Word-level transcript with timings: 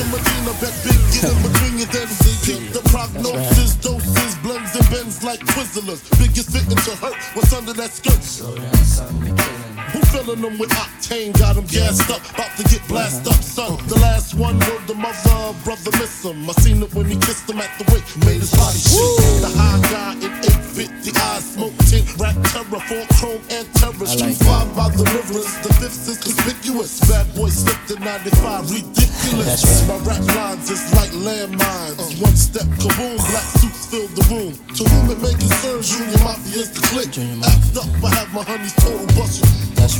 to 0.00 0.06
Medina, 0.08 0.52
bet 0.60 0.74
big, 0.84 1.00
get 1.12 1.24
in 1.28 1.42
between 1.42 1.78
you, 1.78 1.86
then 1.86 2.08
keep 2.44 2.72
the 2.72 2.80
prognosis, 2.88 3.74
doses, 3.76 4.34
blends 4.42 4.74
and 4.74 4.88
bends 4.90 5.22
like 5.22 5.40
Twizzlers. 5.40 6.00
Biggest 6.18 6.50
fitting 6.50 6.76
to 6.76 6.96
hurt, 6.96 7.16
what's 7.34 7.52
under 7.52 7.74
that 7.74 7.90
skirt? 7.90 8.24
Who 8.40 9.69
filling 10.10 10.42
them 10.42 10.58
with 10.58 10.70
octane? 10.70 11.32
Got 11.38 11.56
them 11.56 11.66
gassed 11.66 12.10
up, 12.10 12.22
about 12.34 12.56
to 12.56 12.64
get 12.64 12.82
blasted 12.88 13.28
up, 13.28 13.42
son. 13.42 13.78
The 13.86 13.98
last 14.00 14.34
one 14.34 14.58
word 14.58 14.86
the 14.86 14.94
mother, 14.94 15.54
brother 15.64 15.90
miss 15.98 16.24
him. 16.24 16.48
I 16.48 16.52
seen 16.60 16.82
it 16.82 16.92
when 16.94 17.06
he 17.06 17.16
kissed 17.16 17.48
him 17.48 17.60
at 17.60 17.70
the 17.78 17.84
wake, 17.92 18.06
made 18.26 18.42
his 18.42 18.50
body 18.50 18.78
shake. 18.78 19.42
The 19.42 19.52
high 19.54 19.80
guy 19.90 20.12
in 20.26 20.32
850 20.74 21.14
eyes, 21.18 21.44
smoke 21.54 21.76
tint, 21.86 22.06
rap 22.18 22.36
terror, 22.50 22.82
four 22.90 23.04
chrome 23.18 23.42
and 23.50 23.66
terror. 23.78 24.06
Street 24.06 24.38
five 24.42 24.68
by 24.74 24.90
the 24.90 25.06
rivers, 25.14 25.50
the 25.62 25.70
fifth 25.78 26.08
is 26.10 26.18
conspicuous. 26.18 27.00
Bad 27.06 27.26
boy 27.34 27.48
slipped 27.48 27.90
in 27.90 28.02
95, 28.02 28.70
ridiculous. 28.70 29.86
My 29.86 29.98
rap 30.02 30.24
lines 30.34 30.70
is 30.70 30.82
like 30.94 31.10
landmines. 31.14 32.20
One 32.20 32.36
step, 32.36 32.66
kaboom, 32.82 33.16
black 33.30 33.48
suits 33.62 33.86
fill 33.86 34.08
the 34.18 34.24
room. 34.30 34.52
To 34.74 34.82
whom 34.84 35.10
it 35.10 35.20
may 35.22 35.34
concern, 35.34 35.82
Junior 35.82 36.18
Mafia 36.24 36.62
is 36.62 36.70
the 36.70 36.82
click. 36.90 37.10
Act 37.14 37.76
up, 37.76 37.90
I 38.04 38.10
have 38.18 38.32
my 38.34 38.42
honeys 38.42 38.74
total 38.74 39.06
bustle. 39.14 39.46
That's 39.74 39.99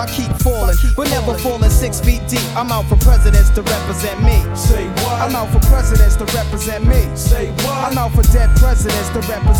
I 0.00 0.06
keep 0.06 0.32
falling. 0.40 0.76
We're 0.96 1.12
never 1.12 1.36
falling 1.36 1.68
six 1.68 2.00
feet 2.00 2.22
deep. 2.26 2.40
I'm 2.56 2.72
out 2.72 2.88
for 2.88 2.96
presidents 2.96 3.50
to 3.50 3.60
represent 3.60 4.22
me. 4.22 4.40
Say 4.56 4.88
what? 5.04 5.20
I'm 5.20 5.36
out 5.36 5.52
for 5.52 5.60
presidents 5.68 6.16
to 6.16 6.24
represent 6.32 6.86
me. 6.86 7.04
Say 7.14 7.50
what? 7.68 7.76
I'm 7.84 7.98
out 7.98 8.12
for 8.12 8.22
dead 8.32 8.48
presidents 8.56 9.10
to 9.10 9.20
represent 9.28 9.44
me. 9.44 9.59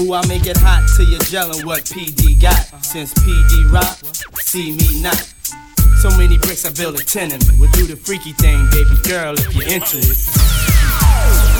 Ooh, 0.00 0.12
I 0.12 0.26
make 0.26 0.46
it 0.46 0.56
hot 0.56 0.88
till 0.96 1.08
you're 1.08 1.20
gelling 1.20 1.64
what 1.64 1.84
PD 1.84 2.40
got. 2.40 2.84
Since 2.84 3.14
PD 3.14 3.70
rock, 3.70 3.96
see 4.40 4.76
me 4.76 5.00
not. 5.00 5.16
So 6.00 6.10
many 6.18 6.36
bricks 6.36 6.66
I 6.66 6.72
build 6.72 6.98
a 6.98 7.04
tenement. 7.04 7.48
We'll 7.58 7.70
do 7.70 7.86
the 7.86 7.96
freaky 7.96 8.32
thing, 8.32 8.66
baby 8.72 8.96
girl, 9.08 9.34
if 9.38 9.54
you're 9.54 9.68
into 9.68 9.98
it. 9.98 11.53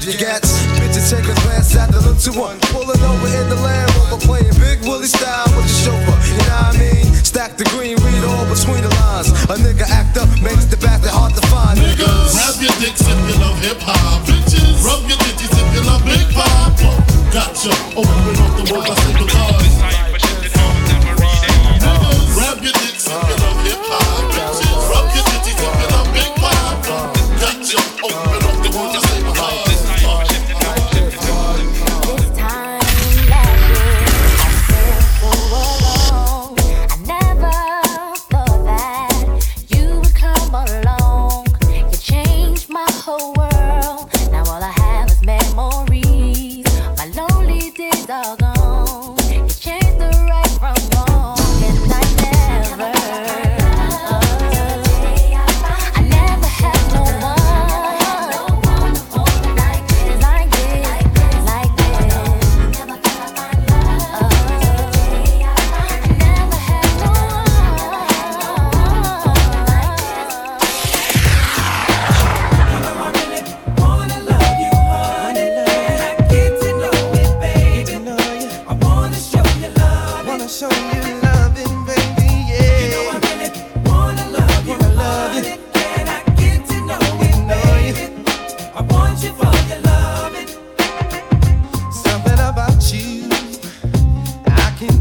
I 0.00 0.02
just 0.02 0.18
get. 0.18 0.39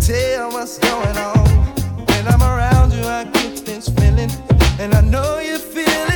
tell 0.09 0.49
what's 0.51 0.79
going 0.79 1.17
on. 1.17 1.45
When 2.09 2.27
I'm 2.27 2.41
around 2.41 2.91
you, 2.93 3.03
I 3.03 3.25
get 3.25 3.63
this 3.63 3.89
feeling, 3.89 4.31
and 4.79 4.95
I 4.95 5.01
know 5.01 5.37
you 5.37 5.59
feel 5.59 6.08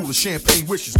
cooler, 0.00 0.12
champagne 0.12 0.64
wishes. 0.66 0.94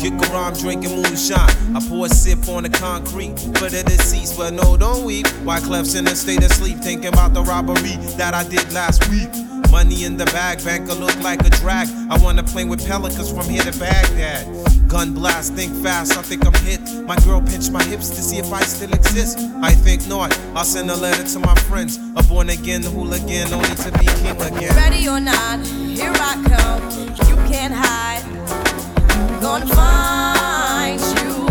Kick 0.00 0.14
around 0.30 0.58
drinking 0.58 0.96
moonshine. 0.96 1.76
I 1.76 1.80
pour 1.86 2.06
a 2.06 2.08
sip 2.08 2.48
on 2.48 2.62
the 2.62 2.70
concrete 2.70 3.38
for 3.58 3.68
the 3.68 3.82
deceased, 3.86 4.38
but 4.38 4.54
no, 4.54 4.76
don't 4.76 5.04
weep. 5.04 5.26
Why 5.44 5.60
Clef's 5.60 5.94
in 5.94 6.06
a 6.06 6.16
state 6.16 6.42
of 6.42 6.50
sleep, 6.52 6.78
thinking 6.78 7.08
about 7.08 7.34
the 7.34 7.42
robbery 7.42 7.96
that 8.16 8.32
I 8.32 8.44
did 8.44 8.72
last 8.72 9.08
week. 9.10 9.28
Money 9.70 10.04
in 10.04 10.16
the 10.16 10.24
bag, 10.26 10.64
banker 10.64 10.94
look 10.94 11.16
like 11.22 11.46
a 11.46 11.50
drag. 11.50 11.86
I 12.10 12.16
wanna 12.18 12.42
play 12.42 12.64
with 12.64 12.84
pelicans 12.86 13.30
from 13.30 13.46
here 13.48 13.62
to 13.62 13.78
Baghdad. 13.78 14.88
Gun 14.88 15.12
blast, 15.14 15.52
think 15.54 15.72
fast, 15.84 16.16
I 16.18 16.22
think 16.22 16.44
I'm 16.46 16.54
hit. 16.64 16.80
My 17.06 17.16
girl 17.18 17.40
pinched 17.40 17.70
my 17.70 17.84
hips 17.84 18.08
to 18.08 18.22
see 18.22 18.38
if 18.38 18.50
I 18.52 18.62
still 18.62 18.92
exist. 18.92 19.38
I 19.62 19.72
think 19.72 20.08
not. 20.08 20.36
I'll 20.56 20.64
send 20.64 20.90
a 20.90 20.96
letter 20.96 21.22
to 21.22 21.38
my 21.38 21.54
friends. 21.68 21.98
A 22.16 22.22
born 22.22 22.48
again 22.48 22.82
hooligan, 22.82 23.52
only 23.52 23.76
to 23.84 23.92
be 23.98 24.06
king 24.06 24.40
again. 24.40 24.74
Ready 24.74 25.06
or 25.08 25.20
not, 25.20 25.64
here 25.66 26.10
I 26.14 26.34
come. 26.48 27.28
You 27.28 27.36
can't 27.52 27.74
hide. 27.74 28.39
Gonna 29.50 29.66
find 29.66 31.00
you 31.00 31.48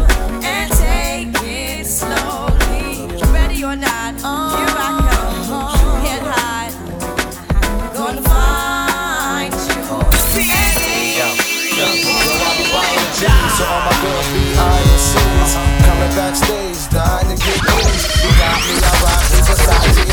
and 0.47 0.71
take 0.71 1.35
it 1.43 1.85
slowly. 1.85 3.11
Ready 3.27 3.61
or 3.65 3.75
not, 3.75 4.15
here 4.15 4.71
I 4.79 5.03
come. 5.03 5.35
You 5.75 5.91
can't 6.07 6.23
hide. 6.23 6.71
Gonna 7.93 8.21
find 8.21 9.51
you. 9.51 9.83
So 15.19 15.59
coming 15.83 16.13
backstage, 16.15 16.79
dying 16.87 17.27
to 17.27 17.35
get. 17.35 17.59
You 18.23 18.31
got 18.39 18.63
me, 18.63 18.79
society 19.43 20.07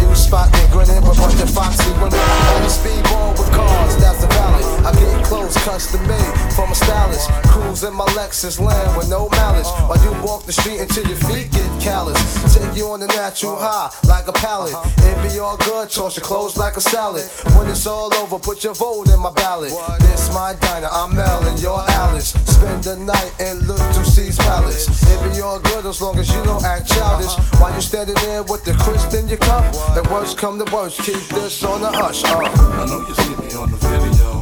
you 0.00 0.14
spot 0.14 0.52
me 0.52 0.60
grinning 0.70 1.02
with 1.08 1.16
bunch 1.16 1.40
of 1.40 1.48
foxy 1.48 1.90
women. 1.92 2.20
On 2.20 2.62
the 2.62 2.68
speedball 2.68 3.32
with 3.38 3.50
cars, 3.50 3.96
that's 3.96 4.20
the 4.20 4.26
valley. 4.28 4.57
I 4.88 4.92
get 4.92 5.22
clothes 5.26 5.54
custom 5.68 6.00
made 6.08 6.32
from 6.56 6.72
a 6.72 6.74
stylist. 6.74 7.28
Cruise 7.52 7.84
in 7.84 7.92
my 7.92 8.06
Lexus 8.16 8.58
land 8.58 8.96
with 8.96 9.10
no 9.10 9.28
malice. 9.28 9.68
While 9.84 10.02
you 10.02 10.12
walk 10.24 10.44
the 10.44 10.52
street 10.52 10.80
until 10.80 11.06
your 11.06 11.20
feet 11.28 11.52
get 11.52 11.68
callous. 11.78 12.16
Take 12.54 12.74
you 12.74 12.88
on 12.88 13.00
the 13.00 13.06
natural 13.08 13.56
high 13.56 13.92
like 14.08 14.28
a 14.28 14.32
pallet. 14.32 14.72
It 15.04 15.16
be 15.28 15.38
all 15.40 15.58
good, 15.58 15.90
toss 15.90 16.16
your 16.16 16.24
clothes 16.24 16.56
like 16.56 16.78
a 16.78 16.80
salad. 16.80 17.24
When 17.54 17.68
it's 17.68 17.86
all 17.86 18.14
over, 18.14 18.38
put 18.38 18.64
your 18.64 18.72
vote 18.72 19.10
in 19.12 19.20
my 19.20 19.30
ballot. 19.32 19.72
This 20.00 20.32
my 20.32 20.54
diner, 20.58 20.88
I'm 20.90 21.14
Mel 21.14 21.46
and 21.46 21.60
you're 21.60 21.84
Alice. 22.00 22.30
Spend 22.48 22.82
the 22.84 22.96
night 22.96 23.32
and 23.40 23.60
in 23.60 23.68
Lil' 23.68 23.76
Cease's 24.04 24.38
Palace. 24.38 24.88
It 24.88 25.34
be 25.34 25.42
all 25.42 25.60
good 25.60 25.84
as 25.84 26.00
long 26.00 26.18
as 26.18 26.32
you 26.32 26.42
don't 26.44 26.64
act 26.64 26.88
childish. 26.88 27.34
While 27.60 27.74
you 27.74 27.82
standing 27.82 28.16
there 28.24 28.42
with 28.42 28.64
the 28.64 28.72
crisp 28.72 29.12
in 29.12 29.28
your 29.28 29.36
cup, 29.36 29.70
the 29.94 30.08
worst 30.10 30.38
come 30.38 30.58
to 30.58 30.74
worst, 30.74 31.02
keep 31.02 31.20
this 31.36 31.62
on 31.62 31.82
the 31.82 31.92
hush. 31.92 32.24
Uh. 32.24 32.38
I 32.38 32.86
know 32.86 33.06
you 33.06 33.14
see 33.14 33.36
me 33.36 33.52
on 33.54 33.70
the 33.70 33.76
video. 33.76 34.37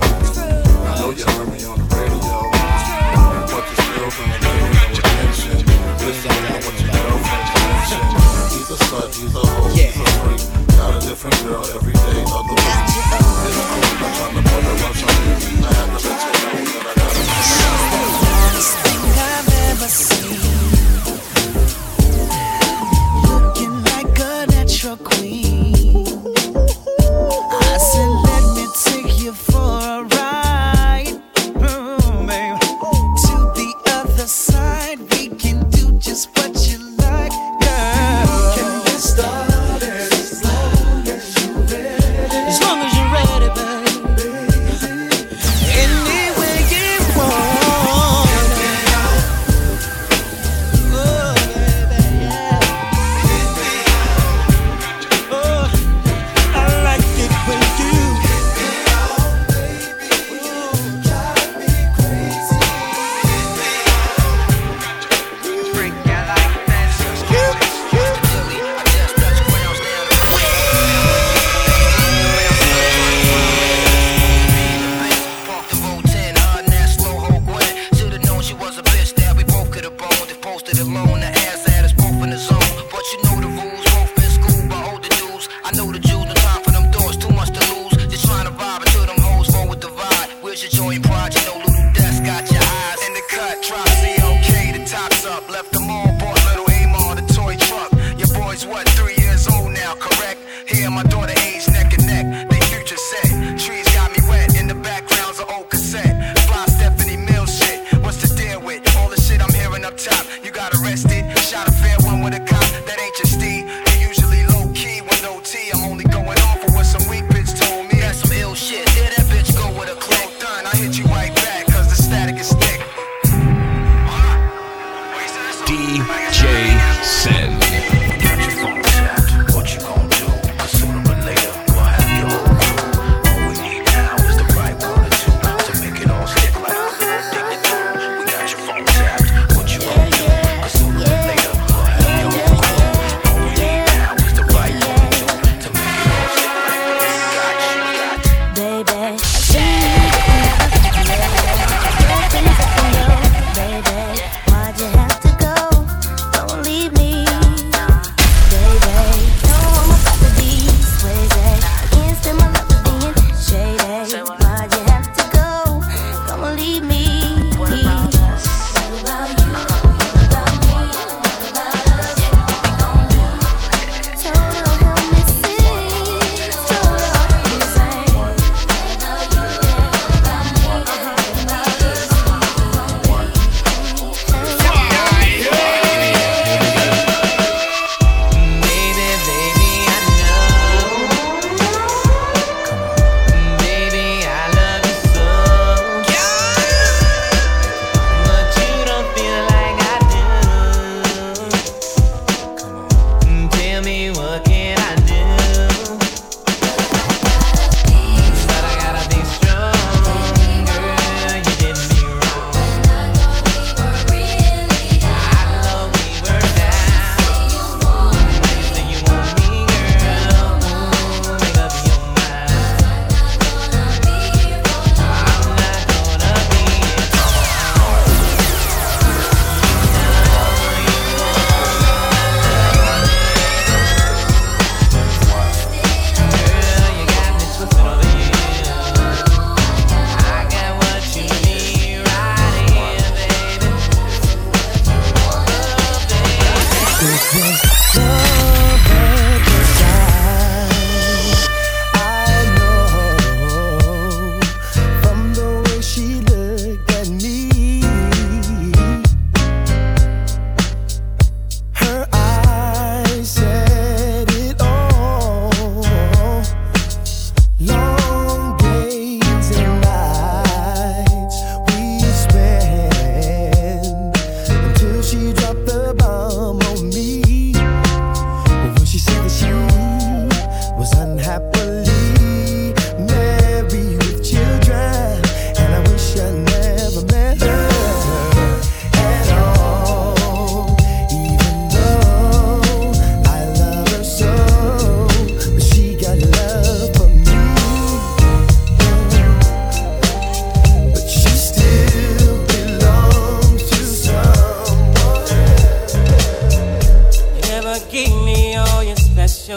I 1.16 1.24
know 1.24 1.24
you 1.24 1.38
heard 1.38 1.48
me 1.48 1.64
on 1.64 1.78
the 1.78 1.84
radio. 1.96 2.52
But 3.48 3.64
you 3.64 3.76
still 3.80 4.12
gonna 4.12 4.36
pay 4.36 4.60
no 4.68 4.92
attention. 4.92 5.64
Listen 6.04 6.28
to 6.28 6.60
what 6.60 6.76
your 6.76 6.92
girlfriend 6.92 7.48
mentioned. 7.56 8.04
He's 8.52 8.68
a 8.68 8.76
slut, 8.84 9.08
he's 9.16 9.32
a 9.32 9.40
hoe, 9.40 9.72
he's 9.72 9.96
a 9.96 10.04
freak. 10.20 10.44
Got 10.76 10.92
a 10.92 11.08
different 11.08 11.36
girl 11.44 11.64
every 11.72 11.94
day 11.96 12.20
of 12.20 12.44
the 12.44 12.52
week. 12.52 12.68
It's 13.48 13.56
cool, 13.56 13.96
I'm 13.96 14.12
trying 14.12 14.36
to 14.36 14.42
put 14.44 14.60
a 14.60 14.76
rush 14.76 15.02
on. 15.04 15.08
I 15.08 15.72
have 15.72 15.88
to 15.88 16.04
let 16.04 16.20
you 16.20 16.36
know 16.36 16.68
that 16.76 16.84
I 16.84 17.00
got 17.00 17.08
a 17.08 17.24
Smartest 17.48 18.72
thing 18.84 19.00
I've 19.16 19.48
ever 19.72 19.88
seen. 19.88 20.45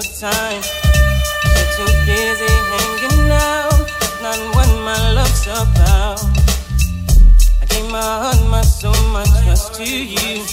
Special 0.02 0.30
time. 0.30 0.62
You're 1.44 1.72
too 1.76 1.92
busy 2.06 2.48
hanging 2.48 3.32
out, 3.32 3.92
not 4.22 4.40
what 4.56 4.68
my 4.84 5.14
love's 5.14 5.48
about. 5.48 6.24
I 7.62 7.66
gave 7.68 7.90
my 7.92 8.02
heart, 8.02 8.50
my 8.50 8.62
soul, 8.62 8.94
my 9.12 9.26
trust 9.44 9.76
to 9.76 9.84
you. 9.84 10.44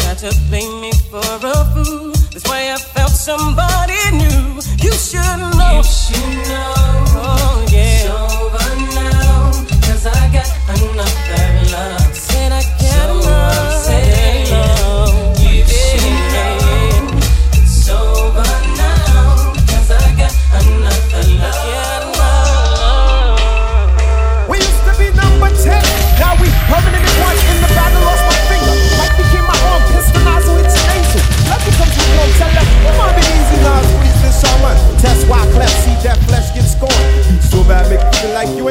Tried 0.00 0.18
to 0.18 0.34
play 0.48 0.66
me 0.80 0.92
for 1.10 1.18
a 1.18 1.64
fool. 1.72 2.12
That's 2.32 2.48
why 2.48 2.72
I 2.72 2.78
felt 2.78 3.12
somebody 3.12 3.98
new. 4.12 4.60
You 4.82 4.92
should 4.92 5.38
know. 5.58 5.76
You 5.76 5.84
should 5.84 6.48
know. 6.48 6.74
Oh, 7.20 7.66
yeah. 7.70 7.94
It's 7.94 8.10
over 8.10 8.76
now. 8.94 9.52
Cause 9.86 10.06
I 10.06 10.32
got 10.32 10.48
another 10.68 11.57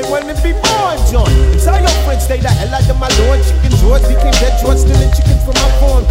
you 0.08 0.16
ain't 0.16 0.44
be 0.44 0.56
born, 0.64 0.98
John. 1.12 1.28
Tell 1.60 1.76
your 1.76 1.98
friends, 2.08 2.24
stay 2.24 2.40
the 2.40 2.48
hell 2.48 2.72
out 2.72 2.88
of 2.88 2.98
my 2.98 3.12
lord. 3.20 3.44
Chicken 3.44 3.76
George 3.84 4.04
became 4.08 4.32
dead 4.40 4.56
George, 4.64 4.80
stealing 4.80 5.12
chickens 5.12 5.44
from 5.44 5.56
my 5.60 5.70
farm. 5.84 6.04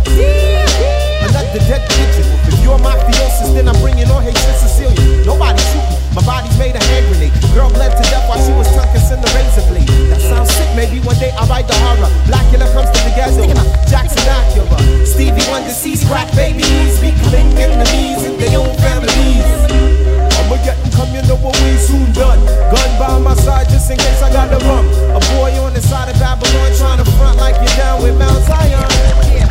Another 1.24 1.60
dead 1.64 1.82
pigeon. 1.88 2.26
If 2.44 2.60
you're 2.60 2.78
my 2.78 2.92
mafiosis, 2.92 3.56
then 3.56 3.68
I'm 3.68 3.78
bringing 3.80 4.08
on 4.12 4.22
hatred 4.22 4.56
Sicilian. 4.60 5.24
Nobody 5.24 5.60
shoot 5.72 5.84
me. 5.88 5.96
My 6.12 6.22
body's 6.24 6.56
made 6.60 6.76
a 6.76 6.82
hand 6.92 7.08
grenade. 7.08 7.32
Girl 7.56 7.68
bled 7.72 7.92
to 7.96 8.04
death 8.12 8.28
while 8.28 8.40
she 8.40 8.52
was 8.52 8.68
tongue 8.76 8.88
kissing 8.92 9.20
the 9.20 9.30
razor 9.32 9.64
blade. 9.68 9.88
That 10.12 10.20
sounds 10.20 10.52
sick. 10.52 10.68
Maybe 10.76 11.00
one 11.00 11.16
day 11.16 11.32
I'll 11.36 11.48
write 11.48 11.66
the 11.66 11.76
horror. 11.80 12.12
Blackula 12.28 12.68
comes 12.72 12.92
to 12.92 13.00
the 13.00 13.12
ghetto. 13.16 13.48
Jackson 13.88 14.24
Acura. 14.28 15.06
Stevie 15.08 15.44
Wonder 15.48 15.72
sees 15.72 16.04
crack 16.04 16.28
babies. 16.36 17.00
Becoming 17.00 17.48
enemies 17.56 18.24
in 18.28 18.36
their 18.36 18.60
own 18.60 18.76
families. 18.76 20.05
I'ma 20.46 20.62
get 20.62 20.78
and 20.78 20.92
come, 20.94 21.12
you 21.12 21.22
know 21.26 21.34
what 21.42 21.58
we 21.58 21.74
soon 21.76 22.12
done. 22.12 22.38
Gun 22.70 22.90
by 23.02 23.18
my 23.18 23.34
side 23.34 23.68
just 23.68 23.90
in 23.90 23.98
case 23.98 24.22
I 24.22 24.32
gotta 24.32 24.64
run. 24.64 24.86
A 25.10 25.18
boy 25.34 25.50
on 25.58 25.74
the 25.74 25.80
side 25.80 26.08
of 26.08 26.14
Babylon 26.20 26.70
trying 26.78 27.04
to 27.04 27.10
front 27.18 27.36
like 27.38 27.56
you're 27.56 27.76
down 27.76 28.00
with 28.00 28.16
Mount 28.16 28.44
Zion. 28.44 29.45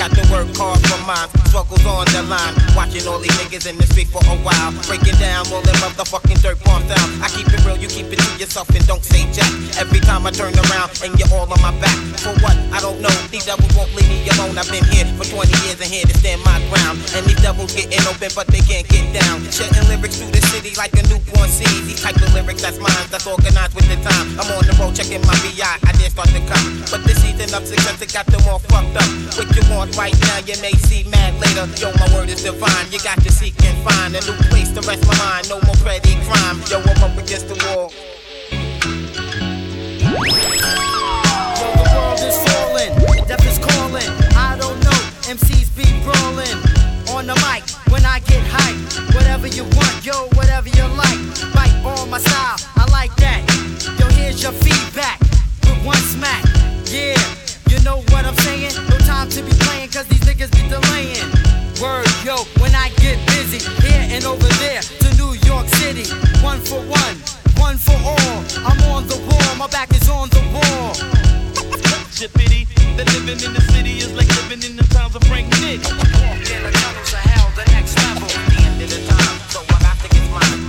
Got 0.00 0.12
to 0.12 0.32
work 0.32 0.48
hard 0.56 0.80
for 0.88 0.96
mine, 1.06 1.28
struggles 1.50 1.82
on 1.84 2.06
the 2.14 2.22
line. 2.30 2.54
Watching 2.78 3.02
all 3.10 3.18
these 3.18 3.34
niggas 3.42 3.66
in 3.66 3.76
the 3.76 3.86
street 3.90 4.06
for 4.06 4.22
a 4.22 4.36
while. 4.46 4.70
Breaking 4.86 5.18
down 5.18 5.42
all 5.50 5.60
them 5.66 5.74
motherfucking 5.82 6.38
dirt 6.38 6.62
bombs 6.62 6.86
down. 6.86 7.06
I 7.18 7.26
keep 7.28 7.50
it 7.50 7.58
real, 7.66 7.76
you 7.76 7.90
keep 7.90 8.06
it 8.06 8.22
to 8.22 8.30
yourself 8.38 8.70
and 8.70 8.86
don't 8.86 9.02
say 9.02 9.26
jack. 9.34 9.50
Every 9.82 9.98
time 9.98 10.22
I 10.24 10.30
turn 10.30 10.54
around 10.54 10.94
and 11.02 11.10
you're 11.18 11.28
all 11.34 11.50
on 11.50 11.58
my 11.58 11.74
back. 11.82 11.98
For 12.22 12.30
what? 12.38 12.54
I 12.70 12.78
don't 12.78 13.02
know. 13.02 13.10
These 13.34 13.50
devils 13.50 13.74
won't 13.74 13.90
leave 13.98 14.06
me 14.06 14.22
alone. 14.38 14.54
I've 14.54 14.70
been 14.70 14.86
here 14.94 15.10
for 15.18 15.26
20 15.26 15.50
years 15.66 15.82
and 15.82 15.90
here 15.90 16.06
to 16.06 16.14
stand 16.22 16.40
my 16.46 16.62
ground. 16.70 17.02
And 17.18 17.26
these 17.26 17.42
devils 17.42 17.74
getting 17.74 18.00
open, 18.06 18.30
but 18.38 18.46
they 18.46 18.62
can't 18.62 18.86
get 18.86 19.10
down. 19.10 19.42
Shedding 19.50 19.90
lyrics 19.90 20.22
through 20.22 20.30
the 20.30 20.42
city 20.54 20.70
like 20.78 20.94
a 20.94 21.02
newborn 21.10 21.50
seed. 21.50 21.82
These 21.90 21.98
type 21.98 22.16
of 22.22 22.30
lyrics, 22.30 22.62
that's 22.62 22.78
mine, 22.78 23.10
that's 23.10 23.26
organized 23.26 23.74
with 23.74 23.90
the 23.90 23.98
time. 24.06 24.38
I'm 24.38 24.46
on 24.54 24.62
the 24.62 24.74
road 24.78 24.94
checking 24.94 25.20
my 25.26 25.34
VI, 25.42 25.66
I 25.82 25.92
did 25.98 26.14
start 26.14 26.30
to 26.30 26.42
come. 26.46 26.66
But 26.94 27.02
this 27.02 27.18
season 27.18 27.50
of 27.50 27.66
success, 27.66 27.98
it 27.98 28.12
got 28.14 28.26
them 28.30 28.46
all 28.46 28.62
fucked 28.70 28.94
up. 28.94 29.10
What 29.34 29.50
you 29.50 29.64
want 29.66 29.96
right 29.98 30.14
now, 30.30 30.38
you 30.46 30.54
may 30.62 30.76
see 30.86 31.02
mad 31.10 31.39
later. 31.40 31.66
Yo, 31.80 31.92
my 31.98 32.06
word 32.14 32.28
is 32.28 32.42
divine. 32.42 32.86
You 32.92 33.00
got 33.00 33.20
to 33.22 33.32
seek 33.32 33.54
and 33.64 33.76
find 33.84 34.14
a 34.14 34.20
new 34.20 34.36
place 34.48 34.70
to 34.72 34.80
rest 34.82 35.06
my 35.06 35.16
mind. 35.18 35.48
No 35.48 35.60
more 35.66 35.76
petty 35.82 36.16
crime. 36.26 36.60
Yo, 36.70 36.80
I'm 36.80 37.02
up 37.02 37.16
against 37.18 37.48
the 37.48 37.56
wall. 37.66 37.92
Yo, 41.60 41.66
the 41.76 41.86
world 41.94 42.20
is 42.20 42.36
falling, 42.46 42.92
death 43.26 43.46
is 43.46 43.58
calling. 43.58 44.10
I 44.36 44.56
don't 44.58 44.78
know, 44.84 45.00
MCs 45.28 45.68
be 45.76 45.84
brawling. 46.04 46.58
On 47.16 47.26
the 47.26 47.34
mic, 47.46 47.64
when 47.90 48.04
I 48.04 48.20
get 48.20 48.42
hype, 48.46 49.14
whatever 49.14 49.46
you 49.46 49.64
want, 49.76 50.04
yo, 50.04 50.28
whatever 50.34 50.68
you 50.68 50.84
like. 50.94 51.18
Bite 51.54 51.74
on 51.84 52.08
my 52.10 52.18
style, 52.18 52.56
I 52.76 52.86
like 52.90 53.14
that. 53.16 53.42
Yo, 53.98 54.06
here's 54.16 54.42
your 54.42 54.52
feedback 54.52 55.20
with 55.64 55.84
one 55.84 55.96
smack. 55.96 56.44
Yeah, 56.86 57.18
you 57.70 57.78
know 57.86 58.02
what 58.10 58.26
I'm 58.26 58.36
saying? 58.42 58.74
No 58.90 58.98
time 59.06 59.28
to 59.30 59.42
be 59.42 59.52
playing, 59.64 59.90
cause 59.90 60.06
these 60.06 60.20
niggas 60.26 60.50
be 60.50 60.66
delaying. 60.68 61.22
Word, 61.80 62.10
yo, 62.26 62.42
when 62.58 62.74
I 62.74 62.90
get 62.98 63.16
busy, 63.30 63.62
here 63.86 64.04
and 64.10 64.24
over 64.24 64.48
there 64.58 64.82
to 64.82 65.08
New 65.16 65.32
York 65.46 65.68
City. 65.78 66.04
One 66.42 66.58
for 66.60 66.82
one, 66.82 67.16
one 67.56 67.78
for 67.78 67.96
all. 68.02 68.38
I'm 68.66 68.80
on 68.90 69.06
the 69.06 69.16
wall, 69.30 69.56
my 69.56 69.68
back 69.68 69.90
is 69.94 70.08
on 70.10 70.28
the 70.30 70.42
wall. 70.52 70.92
Shippity, 72.10 72.66
the 72.98 73.04
living 73.16 73.40
in 73.40 73.54
the 73.54 73.64
city 73.72 73.98
is 73.98 74.12
like 74.12 74.28
living 74.42 74.62
in 74.68 74.76
the 74.76 74.84
times 74.92 75.14
of 75.14 75.22
Frank 75.24 75.48
Nitti. 75.54 75.78
Walk 75.96 76.42
in 76.50 76.62
the 76.66 76.72
tunnels 76.74 77.12
of 77.14 77.22
hell, 77.30 77.48
the 77.56 77.64
next 77.72 77.96
level. 77.96 78.28
The 78.28 78.60
end 78.66 78.82
of 78.82 78.90
the 78.90 79.00
time, 79.08 79.36
so 79.48 79.60
I 79.70 79.78
got 79.80 79.96
to 80.02 80.08
get 80.10 80.26
mine. 80.28 80.60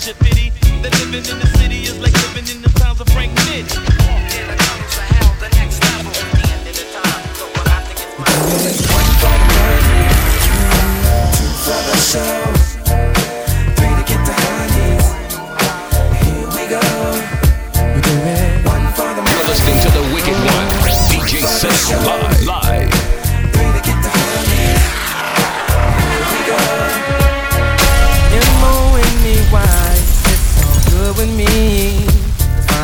shit 0.00 0.18
pity. 0.18 0.50
That 0.82 0.92
living 0.98 1.24
in 1.30 1.38
the 1.38 1.46
city 1.58 1.84
is 1.84 1.98
like 2.00 2.14
living 2.26 2.48
in 2.50 2.62
the 2.62 2.70
towns 2.80 3.00
of 3.00 3.08
Frank 3.10 3.38
City. 3.40 4.05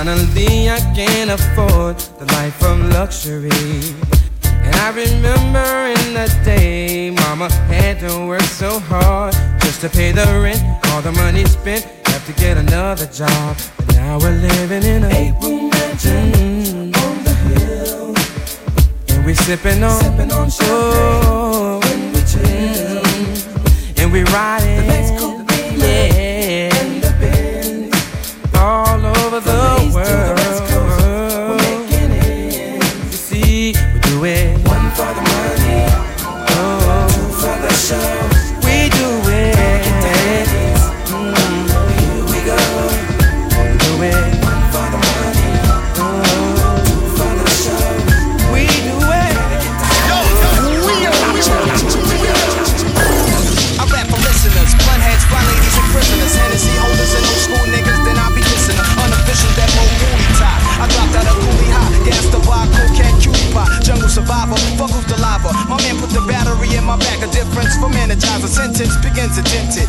Finally, 0.05 0.69
I 0.69 0.81
can 0.97 1.31
afford 1.31 1.97
the 2.19 2.27
life 2.35 2.61
of 2.65 2.81
luxury. 2.91 4.22
And 4.63 4.75
I 4.77 4.89
remember 4.91 5.69
in 6.01 6.15
the 6.15 6.29
day, 6.45 7.11
mama 7.11 7.51
had 7.67 8.01
to 8.01 8.27
work 8.27 8.43
so 8.43 8.79
hard 8.79 9.35
just 9.61 9.81
to 9.83 9.89
pay 9.89 10.13
the 10.13 10.25
rent. 10.43 10.63
All 10.89 11.03
the 11.03 11.13
money 11.13 11.45
spent, 11.45 11.85
have 12.07 12.25
to 12.27 12.33
get 12.41 12.57
another 12.57 13.07
job. 13.07 13.57
And 13.79 13.97
now 13.97 14.19
we're 14.19 14.39
living 14.39 14.85
in 14.85 15.05
a 15.05 15.09
eight-room 15.09 15.71
mansion 15.71 16.33
mm-hmm. 16.33 17.05
on 17.05 17.25
the 17.25 17.35
hill. 17.47 18.15
And 19.09 19.27
we 19.27 19.35
sipping 19.35 19.83
on, 19.83 20.01
sipping 20.01 20.33
on 20.33 20.49
oh, 20.63 21.81
when 21.83 22.13
we 22.13 22.21
chill. 22.33 23.03
And 24.03 24.13
we 24.13 24.23
riding, 24.25 24.87
yeah, 24.87 25.42
A 67.53 67.55
difference 67.55 67.77
from 67.77 67.93
energizer. 67.93 68.49
Sentence 68.49 68.97
begins 69.05 69.37
attempted. 69.37 69.85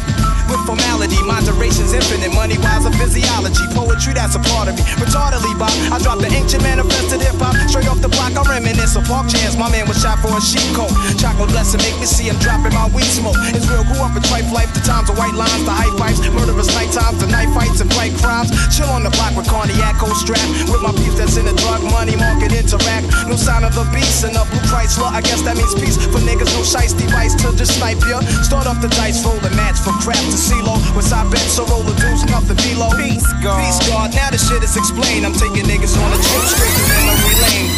With 0.51 0.59
formality, 0.67 1.15
moderation's 1.23 1.95
infinite. 1.95 2.35
Money 2.35 2.59
wise, 2.59 2.83
a 2.83 2.91
physiology. 2.91 3.63
Poetry, 3.71 4.11
that's 4.11 4.35
a 4.35 4.43
part 4.51 4.67
of 4.67 4.75
me. 4.75 4.83
Retardedly, 4.99 5.55
Bob. 5.55 5.71
I 5.87 5.95
dropped 6.03 6.19
the 6.19 6.27
ancient 6.27 6.61
manifested 6.61 7.23
hip 7.23 7.39
hop. 7.39 7.55
Straight 7.71 7.87
off 7.87 8.03
the 8.03 8.11
block, 8.11 8.35
I 8.35 8.43
reminisce 8.59 8.99
of 8.99 9.07
park 9.07 9.31
chairs. 9.31 9.55
My 9.55 9.71
man 9.71 9.87
was 9.87 10.03
shot 10.03 10.19
for 10.19 10.35
a 10.35 10.43
sheep 10.43 10.67
coat. 10.75 10.91
Chocolate 11.15 11.55
blessing, 11.55 11.79
make 11.79 11.95
me 12.03 12.05
see 12.05 12.27
him 12.27 12.35
dropping 12.43 12.75
my 12.75 12.91
weed 12.91 13.07
smoke. 13.07 13.39
It's 13.55 13.63
real, 13.71 13.87
grew 13.87 14.03
up 14.03 14.11
in 14.11 14.23
trife 14.27 14.51
life. 14.51 14.67
The 14.75 14.83
times 14.83 15.07
of 15.07 15.15
white 15.15 15.33
lines, 15.33 15.63
the 15.63 15.71
high 15.71 15.93
pipes, 15.95 16.19
murderous 16.35 16.67
night 16.75 16.91
times, 16.91 17.23
the 17.23 17.31
night 17.31 17.47
fights 17.55 17.79
and 17.79 17.87
bright 17.95 18.11
crimes. 18.19 18.51
Chill 18.75 18.91
on 18.91 19.07
the 19.07 19.11
block 19.15 19.39
with 19.39 19.47
cold 19.47 20.19
strap. 20.19 20.43
With 20.67 20.83
my 20.83 20.91
peeps 20.91 21.15
that's 21.15 21.39
in 21.39 21.47
the 21.47 21.55
drug 21.63 21.79
money 21.87 22.19
market 22.19 22.51
interact. 22.51 23.07
No 23.31 23.39
sign 23.39 23.63
of 23.63 23.71
the 23.71 23.87
beast 23.95 24.27
and 24.27 24.35
a 24.35 24.43
blue 24.51 24.59
Chrysler. 24.67 25.07
I 25.07 25.23
guess 25.23 25.39
that 25.47 25.55
means 25.55 25.71
peace 25.79 25.95
for 25.95 26.19
niggas. 26.19 26.51
No 26.51 26.67
shice 26.67 26.91
device 26.91 27.39
to 27.39 27.52
just 27.57 27.77
snipe 27.77 28.01
ya. 28.09 28.19
Start 28.41 28.67
off 28.67 28.81
the 28.81 28.89
dice, 28.89 29.23
roll 29.25 29.37
a 29.37 29.51
match 29.55 29.77
for 29.79 29.93
crap 30.01 30.17
to 30.17 30.37
see 30.37 30.55
CeeLo. 30.55 30.75
What's 30.95 31.11
I 31.11 31.23
bet 31.29 31.39
so 31.39 31.65
roll 31.65 31.83
the 31.83 31.93
deuce, 31.99 32.25
nothing 32.25 32.57
below. 32.57 32.89
Peace 32.97 33.27
God. 33.43 33.61
Peace 33.61 33.81
God. 33.89 34.13
Now 34.13 34.29
the 34.29 34.37
shit 34.37 34.63
is 34.63 34.75
explained. 34.77 35.25
I'm 35.25 35.33
taking 35.33 35.65
niggas 35.65 35.95
on 35.97 36.09
a 36.11 36.19
trip 36.19 36.45
straight 36.49 36.75
to 36.75 36.83
memory 36.89 37.37
lane. 37.43 37.69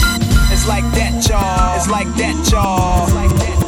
It's 0.54 0.68
like 0.68 0.86
that, 0.96 1.14
y'all. 1.28 1.76
It's 1.76 1.90
like 1.90 2.08
that, 2.16 2.38
y'all. 2.52 3.04
It's 3.04 3.14
like 3.14 3.34
that, 3.44 3.65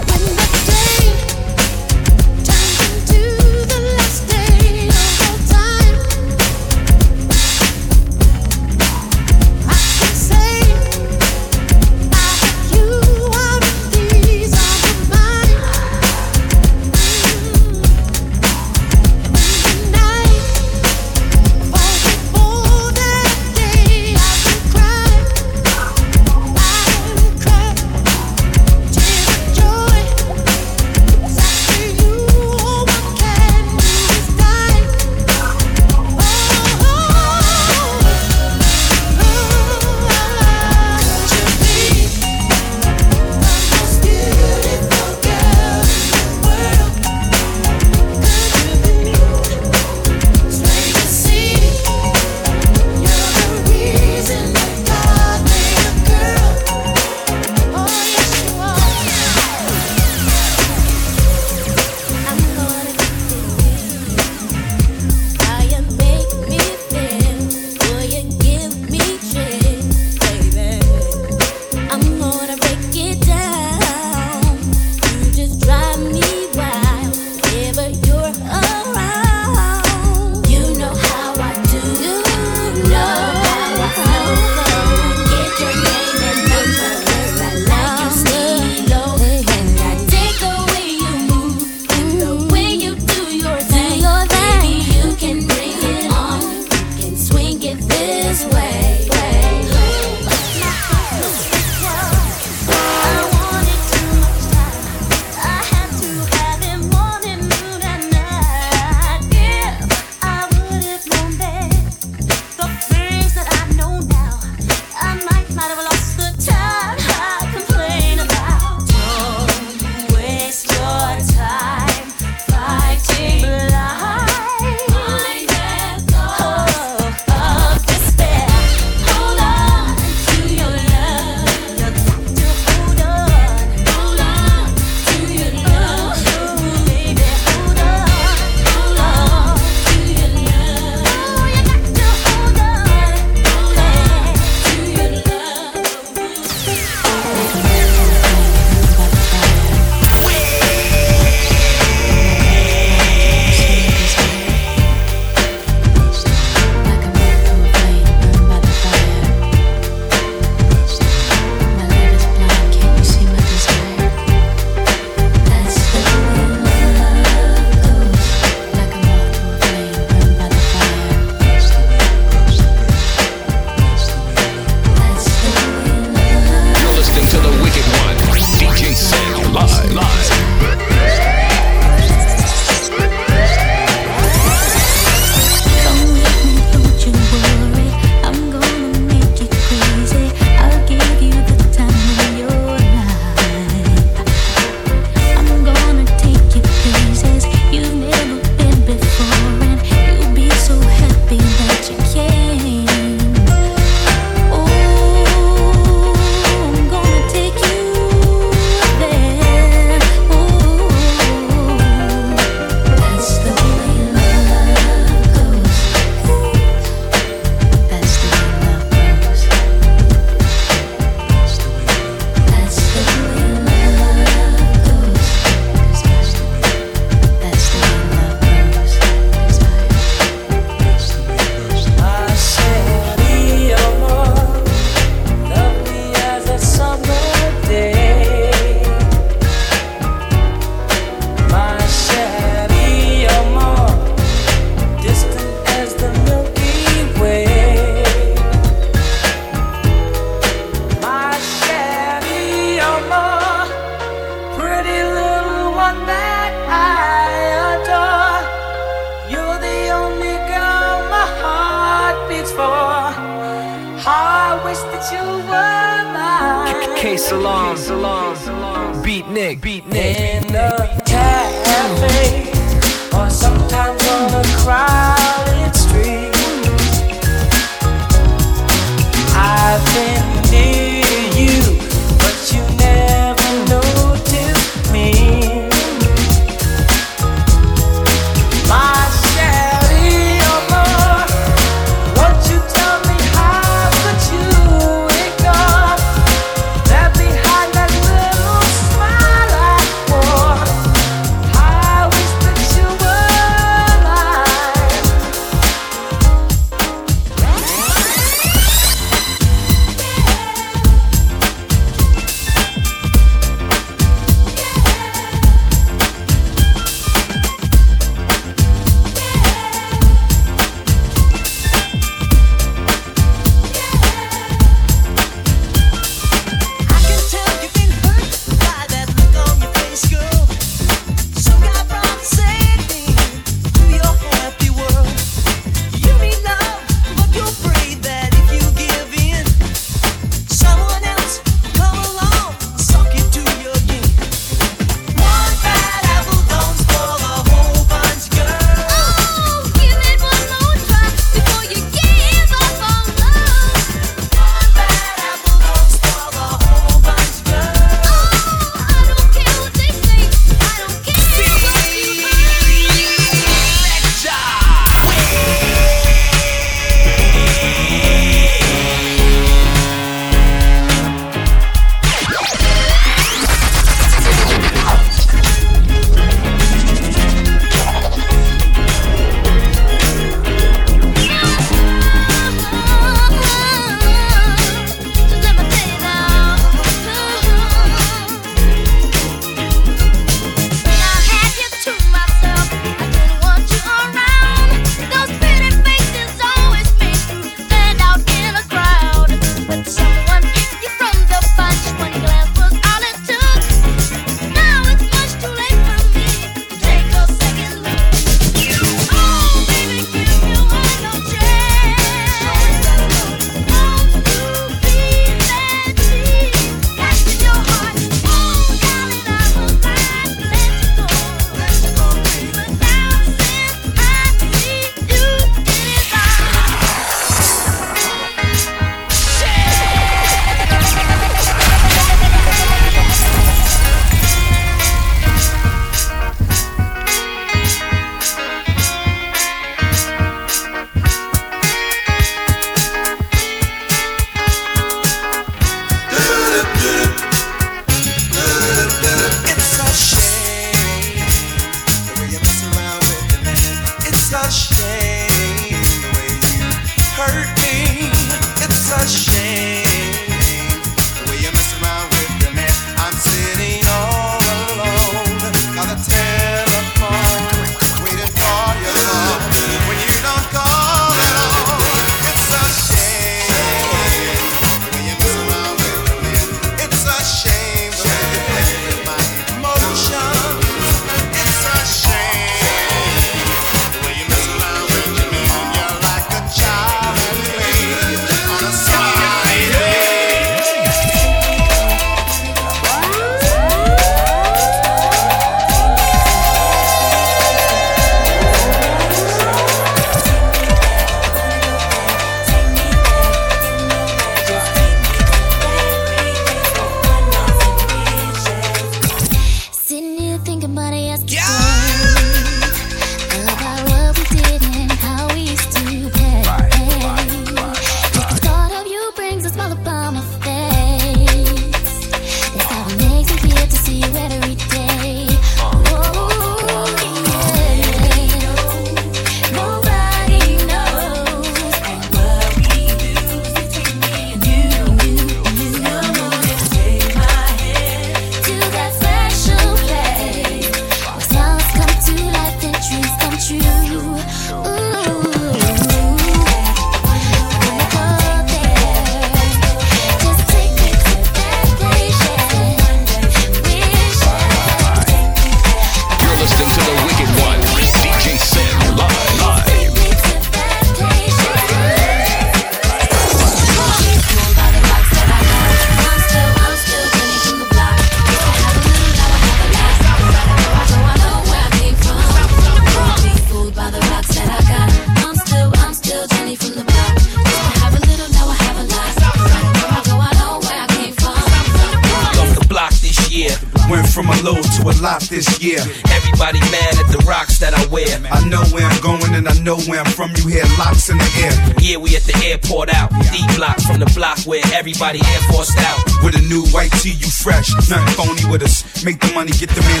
by 595.01 595.13
the 595.13 595.25
Air 595.33 595.41
Force 595.49 595.73
out. 595.89 595.97
With 596.21 596.37
a 596.37 596.43
new 596.45 596.61
white 596.69 596.93
tee, 597.01 597.17
you 597.17 597.25
fresh. 597.25 597.73
Nothing 597.89 598.13
phony 598.13 598.45
with 598.45 598.61
us. 598.61 598.85
Make 599.03 599.19
the 599.19 599.33
money, 599.33 599.51
get 599.57 599.73
the 599.73 599.81
man 599.81 600.00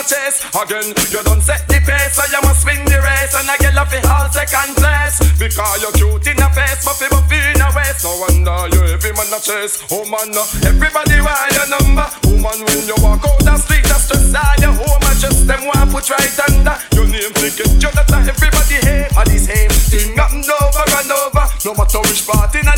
a 0.00 0.02
chase 0.08 0.40
Again, 0.56 0.88
you 1.12 1.20
don't 1.22 1.44
set 1.44 1.68
the 1.68 1.78
pace. 1.84 2.16
So 2.16 2.24
you 2.24 2.40
must 2.42 2.64
win 2.64 2.80
the 2.88 2.98
race. 3.00 3.36
And 3.36 3.48
I 3.48 3.56
get 3.60 3.76
up 3.76 3.92
it 3.92 4.04
hold 4.04 4.32
second 4.32 4.76
place. 4.76 5.20
Because 5.36 5.80
you're 5.84 5.92
cute 5.92 6.26
in 6.32 6.36
the 6.40 6.48
face 6.56 6.80
But 6.84 6.96
people 6.96 7.20
in 7.28 7.60
a 7.60 7.68
waist. 7.76 8.04
No 8.04 8.12
wonder 8.24 8.58
you 8.72 8.82
every 8.96 9.12
man 9.12 9.30
a 9.30 9.38
chase. 9.38 9.84
Oh 9.92 10.04
man, 10.08 10.32
everybody 10.64 11.20
want 11.20 11.52
your 11.52 11.68
number. 11.68 12.08
Woman, 12.24 12.58
when 12.64 12.82
you 12.88 12.98
walk 13.04 13.24
out 13.28 13.40
the 13.44 13.54
street 13.60 13.84
Just 13.84 14.08
stress 14.08 14.32
all 14.32 14.56
your 14.64 14.74
home 14.74 15.04
And 15.04 15.18
just 15.20 15.44
them 15.44 15.62
want 15.68 15.92
put 15.92 16.08
right 16.08 16.38
under 16.48 16.76
Your 16.96 17.06
name. 17.06 17.32
Ticket 17.36 17.70
You 17.76 17.92
that 17.92 18.08
everybody 18.08 18.78
hate 18.80 19.12
And 19.12 19.28
this 19.28 19.46
hate 19.46 19.72
thing 19.92 20.16
happen 20.16 20.44
over 20.46 20.86
and 20.86 21.12
over. 21.12 21.44
No 21.64 21.74
matter 21.76 22.00
which 22.08 22.24
part 22.24 22.54
in 22.56 22.69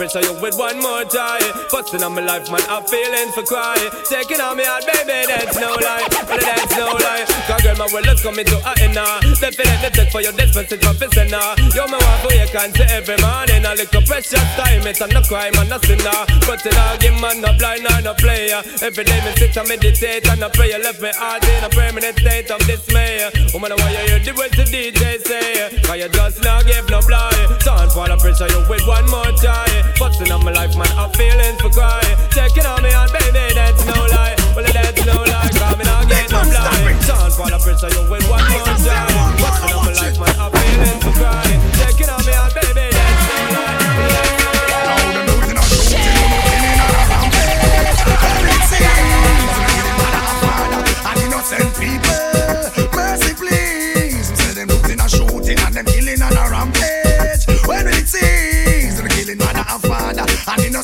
The 0.00 0.06
pressure 0.08 0.32
you 0.32 0.40
with 0.40 0.56
one 0.56 0.69
Busting 1.90 2.06
on 2.06 2.14
my 2.14 2.22
life, 2.22 2.46
man, 2.46 2.62
I'm 2.70 2.86
feeling 2.86 3.34
for 3.34 3.42
crying. 3.42 3.90
Taking 4.06 4.38
on 4.38 4.54
me 4.56 4.62
on, 4.62 4.78
baby, 4.86 5.26
that's 5.26 5.58
no 5.58 5.74
lie. 5.74 6.06
Well, 6.22 6.38
that's 6.38 6.70
no 6.78 6.86
lie. 6.86 7.26
Cause 7.50 7.62
girl, 7.66 7.74
my 7.82 7.90
world 7.90 8.06
is 8.06 8.22
coming 8.22 8.46
to 8.46 8.62
a 8.62 8.72
end 8.78 8.94
now. 8.94 9.18
Definitely 9.42 9.90
take 9.90 10.12
for 10.14 10.22
your 10.22 10.30
dispensation 10.30 10.94
for 10.94 11.10
sinner. 11.10 11.42
You're 11.74 11.90
my 11.90 11.98
wife 11.98 12.22
who 12.22 12.30
you 12.30 12.46
can 12.46 12.70
see 12.70 12.86
every 12.94 13.18
morning. 13.18 13.66
A 13.66 13.74
little 13.74 14.06
precious 14.06 14.38
time, 14.54 14.86
it's 14.86 15.02
not 15.02 15.10
no 15.10 15.18
crime 15.26 15.50
and 15.58 15.66
no 15.66 15.82
sinner. 15.82 16.14
But 16.46 16.62
in 16.62 16.78
all 16.78 16.94
game, 17.02 17.18
man, 17.18 17.42
no 17.42 17.50
blind 17.58 17.82
or 17.82 17.98
no 18.06 18.14
player. 18.14 18.62
Every 18.86 19.02
day 19.02 19.18
me 19.26 19.34
sit 19.34 19.58
and 19.58 19.66
meditate 19.66 20.30
and 20.30 20.46
I 20.46 20.48
pray. 20.54 20.70
Left 20.78 21.02
me 21.02 21.10
heart 21.18 21.42
in 21.42 21.64
a 21.66 21.70
permanent 21.74 22.14
state 22.22 22.54
of 22.54 22.62
dismay. 22.70 23.34
Woman, 23.50 23.74
why 23.74 23.90
you 23.90 24.14
hear 24.14 24.22
the 24.22 24.30
words 24.38 24.54
the 24.54 24.62
DJ 24.62 25.18
say? 25.26 25.74
Cause 25.82 25.98
you 25.98 26.06
just 26.06 26.38
not 26.46 26.70
give 26.70 26.86
no 26.86 27.02
blind. 27.02 27.50
For 27.90 28.06
the 28.06 28.16
pressure 28.22 28.46
you 28.46 28.62
with 28.70 28.86
one 28.86 29.02
more 29.10 29.34
try. 29.42 29.66
Busting 29.98 30.30
on 30.30 30.44
my 30.44 30.52
life, 30.52 30.76
man, 30.78 30.86
I'm 30.94 31.10
feeling 31.18 31.58
for 31.58 31.70
crying. 31.80 32.16
Taking 32.30 32.66
on 32.66 32.82
me 32.82 32.92
on, 32.92 33.08
baby, 33.08 33.54
that's 33.56 33.84
no 33.88 33.96
lie. 34.12 34.36
Well, 34.54 34.68
that's 34.68 35.00
no 35.06 35.16
lie. 35.24 35.50
Coming 35.56 35.88
out, 35.88 36.08
get 36.08 36.30
no 36.30 36.44
blind. 36.44 37.00
For 37.32 37.48
the 37.48 37.58
pressure 37.64 37.88
you 37.88 38.04
with 38.10 38.28
one 38.28 38.44
more 38.52 38.76
try. 38.84 39.08
Busting 39.40 39.72
on 39.72 39.84
my 39.88 39.92
man, 40.20 40.36
I'm 40.38 41.79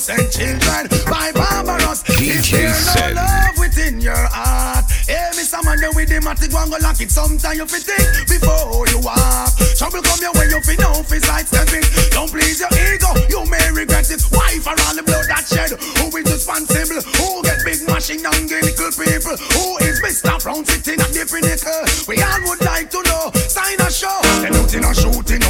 innocent 0.08 0.32
children 0.32 1.04
by 1.06 1.32
barbarous. 1.32 2.02
If 2.20 2.50
there's 2.50 2.94
no 2.94 3.12
love 3.14 3.58
within 3.58 4.00
your 4.00 4.16
heart, 4.16 4.84
hey, 5.06 5.30
me 5.36 5.42
someone 5.42 5.80
there 5.80 5.92
with 5.92 6.08
the 6.08 6.20
matic 6.20 6.54
one 6.54 6.70
go 6.70 6.78
lock 6.80 7.00
it. 7.00 7.10
Sometime 7.10 7.56
you 7.56 7.66
fi 7.66 7.78
think 7.78 8.28
before 8.28 8.86
you 8.88 9.00
walk. 9.02 9.50
Trouble 9.76 10.02
come 10.02 10.20
your 10.22 10.32
way, 10.34 10.48
you 10.48 10.60
fi 10.62 10.74
know 10.78 11.02
fi 11.02 11.18
side 11.18 11.46
stepping. 11.46 11.84
Don't 12.10 12.30
please 12.30 12.60
your 12.60 12.70
ego, 12.74 13.10
you 13.28 13.42
may 13.50 13.66
regret 13.74 14.10
it. 14.10 14.22
Why 14.30 14.58
for 14.62 14.76
all 14.86 14.94
the 14.94 15.02
blood 15.02 15.26
that 15.26 15.46
shed? 15.46 15.74
Who 15.98 16.06
is 16.16 16.26
responsible? 16.30 17.02
Who 17.18 17.42
get 17.42 17.62
big 17.64 17.82
machine 17.88 18.24
and 18.24 18.46
little 18.46 18.92
people? 18.94 19.36
Who 19.58 19.64
is 19.82 19.98
Mr. 20.02 20.38
Brown 20.42 20.64
sitting 20.64 21.00
at 21.02 21.10
the 21.10 21.26
pinnacle? 21.26 21.82
We 22.06 22.22
all 22.22 22.42
would 22.46 22.62
like 22.62 22.90
to 22.94 23.00
know. 23.10 23.34
Sign 23.50 23.80
a 23.82 23.90
show. 23.90 24.14
Looting 24.54 24.84
and 24.86 24.96
shooting, 24.96 25.42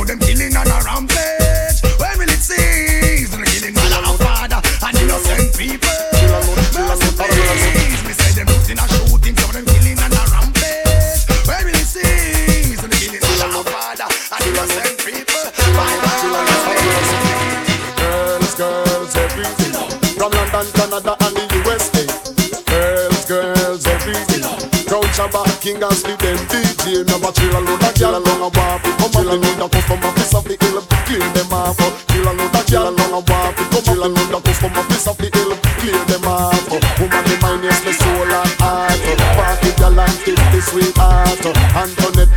king 25.67 25.83
and 25.83 25.99
sleep 25.99 26.19
them 26.23 26.39
DJ 26.47 27.03
Never 27.11 27.33
chill 27.35 27.51
a 27.51 27.59
load 27.59 27.83
of 27.83 27.95
gyal 27.99 28.15
along 28.15 28.47
a 28.47 28.51
bar 28.55 28.79
Come 28.79 29.19
on, 29.19 29.27
me 29.27 29.51
need 29.51 29.59
a 29.59 29.67
customer 29.67 30.13
piece 30.15 30.35
of 30.35 30.45
the 30.47 30.55
hill 30.55 30.79
Clear 31.07 31.27
them 31.35 31.53
off. 31.53 31.79
Chill 32.07 32.23
a 32.23 32.33
load 32.39 32.55
of 32.55 32.65
gyal 32.71 32.95
along 32.95 33.15
a 33.19 33.21
bar 33.27 33.51
Come 33.75 33.99
on, 33.99 34.15
me 34.15 34.23
need 34.23 34.37
a 34.37 34.41
customer 34.47 34.85
piece 34.87 35.09
of 35.11 35.19
the 35.19 35.27
hill 35.35 35.53
Clear 35.83 36.03
them 36.07 36.27
off. 36.31 36.63
Woman, 36.71 37.25
the 37.27 37.37
mind 37.43 37.65
is 37.67 37.81
the 37.83 37.93
soul 37.99 38.31
and 38.31 38.55
heart. 38.63 38.95
Party 39.35 39.71
gyal 39.75 39.99
and 39.99 40.17
tip 40.23 40.39
the 40.55 40.61
sweetheart 40.63 41.43
Antoinette, 41.75 42.31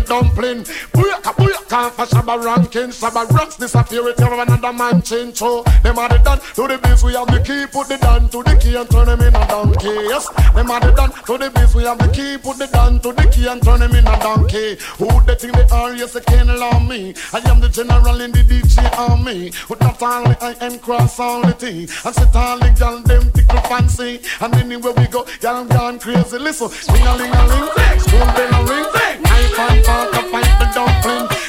a 0.00 0.24
fine 0.34 0.64
for 0.64 1.02
dumpling 1.22 1.59
Booyaka 1.70 1.90
for 1.92 2.06
Shabba 2.06 2.42
ranking 2.42 2.90
Shabba 2.90 3.28
rocks 3.30 3.56
disappear 3.56 4.04
with 4.04 4.20
every 4.20 4.40
another 4.40 4.72
man 4.72 5.02
change. 5.02 5.36
So 5.36 5.62
them 5.82 5.98
are 5.98 6.08
the 6.08 6.18
done. 6.18 6.38
To 6.54 6.66
the 6.66 6.78
biz 6.82 7.02
we 7.04 7.14
have 7.14 7.28
the 7.28 7.40
key 7.40 7.66
Put 7.70 7.88
the 7.88 7.96
down 7.98 8.28
to 8.30 8.42
the 8.42 8.56
key 8.60 8.76
and 8.76 8.90
turn 8.90 9.06
them 9.06 9.20
in 9.20 9.34
a 9.34 9.46
donkey. 9.46 9.94
Yes, 10.10 10.28
them 10.54 10.70
are 10.70 10.80
the 10.80 10.92
done. 10.92 11.10
To 11.26 11.38
the 11.38 11.50
biz 11.50 11.74
we 11.74 11.84
have 11.84 11.98
the 11.98 12.08
key 12.08 12.38
Put 12.38 12.58
the 12.58 12.66
down 12.66 13.00
to 13.00 13.12
the 13.12 13.22
key 13.30 13.46
and 13.46 13.62
turn 13.62 13.80
them 13.80 13.94
in 13.94 14.06
a 14.06 14.18
donkey. 14.18 14.76
Who 14.98 15.08
they 15.26 15.34
think 15.34 15.54
they 15.54 15.66
are? 15.70 15.94
Yes, 15.94 16.12
they 16.12 16.20
can't 16.20 16.50
allow 16.50 16.78
me. 16.80 17.14
I 17.32 17.38
am 17.48 17.60
the 17.60 17.68
general 17.68 18.20
in 18.20 18.32
the 18.32 18.42
DJ 18.42 18.90
army. 18.98 19.52
With 19.68 19.80
not 19.80 20.02
only 20.02 20.36
I 20.40 20.54
am 20.60 20.78
cross 20.78 21.20
all 21.20 21.42
the 21.42 21.52
thing. 21.52 21.88
And 22.04 22.14
sit 22.14 22.34
all 22.34 22.58
the 22.58 22.74
gal 22.78 22.98
them 23.00 23.30
tickle 23.32 23.60
fancy. 23.62 24.20
And 24.40 24.54
anywhere 24.56 24.92
we 24.94 25.06
go, 25.06 25.26
gal 25.40 25.64
gone 25.64 25.98
crazy. 25.98 26.38
Listen, 26.38 26.68
ring 26.92 27.06
a 27.06 27.16
ling 27.16 27.32
a 27.32 27.42
ling, 27.46 28.00
spoon 28.00 28.28
bell 28.34 28.54
a 28.54 28.60
ring. 28.66 28.86
Knife 29.22 29.58
and 29.58 29.84
fork 29.84 30.14
a 30.14 30.22
fight 30.30 30.58
the 30.58 30.66
dumpling 30.74 31.39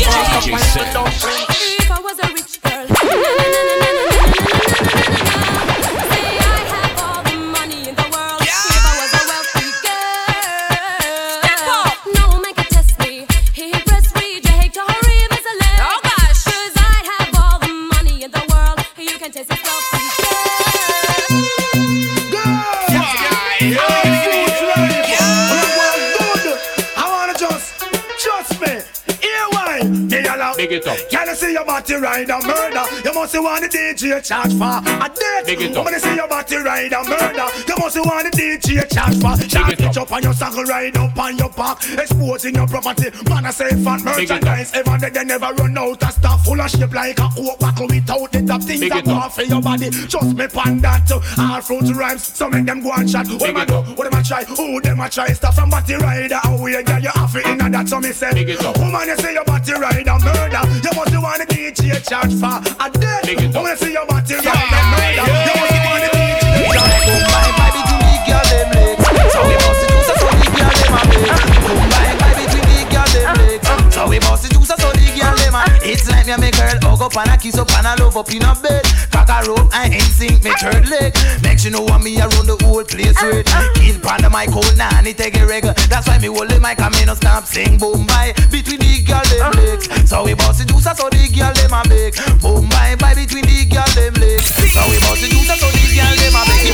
Knife 0.00 0.76
and 0.76 1.77
Big 30.58 30.72
it 30.72 30.86
up. 30.88 30.98
Can 31.08 31.28
I 31.28 31.34
see 31.34 31.52
your 31.52 31.64
body 31.64 31.94
ride 31.94 32.28
a 32.28 32.42
murder? 32.42 32.82
You 33.04 33.14
must 33.14 33.38
want 33.38 33.62
the 33.62 33.68
DJ 33.68 34.18
charge 34.26 34.50
for 34.58 34.82
a 34.82 35.08
date. 35.08 35.46
Big 35.46 35.70
it 35.70 35.76
up. 35.76 35.86
I 35.86 35.98
see 35.98 36.16
your 36.16 36.26
body 36.26 36.56
ride 36.56 36.92
a 36.92 37.04
murder, 37.04 37.46
you 37.68 37.76
must 37.78 37.96
want 38.04 38.26
the 38.26 38.36
DJ 38.36 38.82
charge 38.92 39.14
for. 39.22 39.38
Shot 39.48 39.70
it 39.70 39.80
up. 39.82 39.90
it 39.90 39.96
up 39.96 40.10
on 40.10 40.20
your 40.20 40.32
saddle, 40.32 40.64
ride 40.64 40.96
up 40.96 41.16
on 41.16 41.38
your 41.38 41.48
back, 41.50 41.78
exposing 41.96 42.56
your 42.56 42.66
property. 42.66 43.10
Man, 43.30 43.46
I 43.46 43.50
say 43.52 43.68
it 43.70 43.78
merchandise. 43.78 44.72
Ever 44.74 44.98
they, 44.98 45.10
they 45.10 45.22
never 45.22 45.46
run 45.54 45.78
out 45.78 46.02
of 46.02 46.10
stuff 46.10 46.44
full 46.44 46.60
of 46.60 46.68
shape 46.68 46.92
like 46.92 47.20
a 47.20 47.30
oak 47.38 47.60
buckle 47.60 47.86
without 47.86 48.32
the 48.32 48.42
top 48.42 48.60
things 48.60 48.88
that 48.88 49.04
go 49.04 49.28
for 49.28 49.42
your 49.42 49.62
body. 49.62 49.90
Just 49.90 50.36
me 50.36 50.48
pan 50.48 50.80
that. 50.80 51.08
All 51.38 51.60
fruit 51.60 51.94
rhymes, 51.94 52.24
so 52.34 52.50
make 52.50 52.66
them 52.66 52.82
go 52.82 52.90
and 52.94 53.08
shot. 53.08 53.28
What 53.28 53.48
am 53.50 53.58
I 53.58 53.64
do? 53.64 53.74
What 53.94 54.08
am 54.08 54.14
I 54.18 54.22
try? 54.22 54.42
Who 54.42 54.80
them 54.80 55.00
I 55.00 55.08
try? 55.08 55.28
Stuff 55.28 55.54
from 55.54 55.70
body 55.70 55.94
rider 55.94 56.40
away, 56.46 56.82
yeah, 56.84 56.98
you 56.98 57.10
have 57.14 57.36
it 57.36 57.46
in 57.46 57.57
and 57.68 57.74
that. 57.74 57.88
So 57.88 58.00
me 58.00 58.12
say, 58.12 58.32
Big 58.32 58.48
it 58.48 58.64
up. 58.64 58.78
woman, 58.78 59.08
you 59.08 59.16
say 59.16 59.32
your 59.34 59.44
body 59.44 59.72
rider 59.72 60.16
murder. 60.24 60.62
You 60.80 60.92
must 60.96 61.12
want 61.20 61.38
the 61.38 61.46
DJ 61.52 62.00
charge 62.08 62.32
for 62.40 62.56
a 62.80 62.88
dead. 62.90 63.22
Big 63.28 63.40
it 63.40 63.54
up. 63.54 63.60
Woman, 63.60 63.72
you 63.72 63.76
say 63.76 63.92
your 63.92 64.06
body 64.06 64.34
rider 64.34 64.84
murder. 64.88 65.24
You 65.28 65.54
must 65.60 65.76
want 65.84 66.02
the 66.12 66.17
up 77.08 77.24
and 77.24 77.32
a 77.32 77.36
kiss 77.40 77.56
up 77.56 77.70
and 77.72 77.88
a 77.88 78.04
love 78.04 78.16
up 78.16 78.28
in 78.28 78.44
a 78.44 78.52
bed. 78.60 78.84
Cock 79.08 79.32
a 79.32 79.48
rope 79.48 79.72
and 79.72 79.94
in 79.94 80.08
sync 80.12 80.44
me 80.44 80.52
third 80.60 80.88
leg. 80.88 81.16
Make 81.42 81.64
you 81.64 81.70
know 81.70 81.82
what 81.82 82.02
me 82.04 82.20
around 82.20 82.44
the 82.44 82.56
whole 82.60 82.84
place 82.84 83.16
with. 83.24 83.48
Kill 83.80 83.96
pan 84.04 84.20
the 84.20 84.28
mic 84.28 84.52
hold 84.52 84.76
nanny 84.76 85.14
take 85.14 85.36
a 85.40 85.46
reg. 85.46 85.64
That's 85.88 86.06
why 86.06 86.18
me 86.18 86.28
hold 86.28 86.52
the 86.52 86.60
mic 86.60 86.78
and 86.80 86.92
me 86.96 87.04
no 87.08 87.14
stop 87.14 87.44
sing 87.44 87.78
boom 87.78 88.04
by 88.04 88.36
between 88.52 88.80
the 88.80 89.00
girl 89.08 89.24
them 89.32 89.52
legs. 89.56 89.88
So 90.04 90.24
we 90.24 90.34
bust 90.36 90.60
the 90.60 90.64
juice 90.68 90.84
so 90.84 91.08
the 91.08 91.22
girl 91.32 91.52
them 91.56 91.72
a 91.72 91.80
beg. 91.88 92.12
Boom 92.44 92.68
by 92.68 92.92
by 93.00 93.16
between 93.16 93.48
the 93.48 93.64
girl 93.64 93.88
them 93.96 94.14
legs. 94.20 94.52
So 94.68 94.84
we 94.92 95.00
bust 95.00 95.24
the 95.24 95.28
juice 95.32 95.48
so 95.48 95.68
the 95.72 95.84
girl 95.96 96.12
them 96.12 96.36
a 96.36 96.42
beg. 96.44 96.68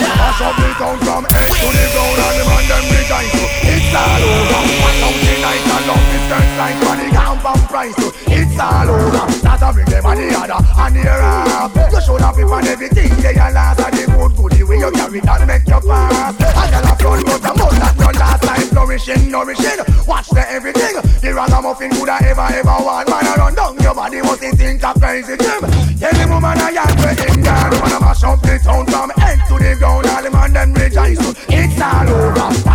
Mash 0.00 0.40
up 0.40 0.56
the 0.56 0.68
town 0.80 0.96
from 1.04 1.24
head 1.36 1.48
to 1.52 1.68
the 1.68 1.84
ground 1.92 2.16
and 2.16 2.36
the 2.40 2.44
man 2.48 2.64
them 2.64 2.84
rejoice. 2.96 3.34
It's 3.68 3.92
all 3.92 4.24
over. 4.24 4.80
The 5.20 5.34
night 5.42 5.64
and 5.68 5.84
love 5.84 6.08
is 6.16 6.24
turn 6.32 6.48
like 6.56 6.78
money 6.84 7.08
and 7.12 7.60
price. 7.68 7.94
It's 8.26 8.58
all 8.58 8.88
over. 8.88 9.49
That's 9.50 9.66
a 9.66 9.72
bring 9.74 9.90
them 9.90 10.06
on 10.06 10.14
the 10.14 10.30
other 10.30 10.62
and 10.62 10.94
the 10.94 11.02
rap. 11.02 11.74
You 11.90 12.00
should 12.00 12.22
have 12.22 12.36
been 12.38 12.46
on 12.46 12.66
everything 12.70 13.10
they 13.18 13.34
are 13.34 13.50
last 13.50 13.82
and 13.82 13.94
the 13.98 14.06
good 14.06 14.32
goodie 14.38 14.62
way 14.62 14.78
you 14.78 14.90
carry 14.94 15.18
that 15.18 15.42
make 15.42 15.66
you 15.66 15.80
pass. 15.82 16.38
And 16.38 16.70
you'll 16.70 16.86
have 16.86 16.98
front 17.02 17.26
but 17.26 17.42
the 17.42 17.52
mud 17.58 17.74
that 17.82 17.94
your 17.98 18.14
last 18.14 18.42
time 18.46 18.66
flourishing, 18.70 19.26
nourishing. 19.26 19.82
Watch 20.06 20.30
the 20.30 20.46
everything. 20.46 21.02
The 21.18 21.34
ragamuffin 21.34 21.90
could 21.90 22.08
have 22.08 22.22
ever 22.22 22.46
ever 22.62 22.78
want. 22.78 23.10
Man 23.10 23.26
I 23.26 23.34
run 23.34 23.54
down 23.58 23.74
your 23.82 23.94
body 23.94 24.22
must 24.22 24.38
think 24.38 24.82
a 24.86 24.94
crazy 24.94 25.34
gym. 25.34 25.66
Any 25.98 26.30
woman 26.30 26.54
I 26.54 26.70
am 26.78 26.94
waiting 27.02 27.42
down. 27.42 27.74
Wanna 27.82 27.98
mash 27.98 28.22
up 28.22 28.38
the 28.42 28.54
town 28.62 28.86
from 28.86 29.10
head 29.18 29.42
to 29.50 29.58
the 29.58 29.74
ground. 29.74 30.06
All 30.06 30.22
the 30.22 30.30
man 30.30 30.52
them 30.54 30.74
rejoice. 30.78 31.18
It's 31.50 31.74
all 31.82 32.06
over. 32.06 32.69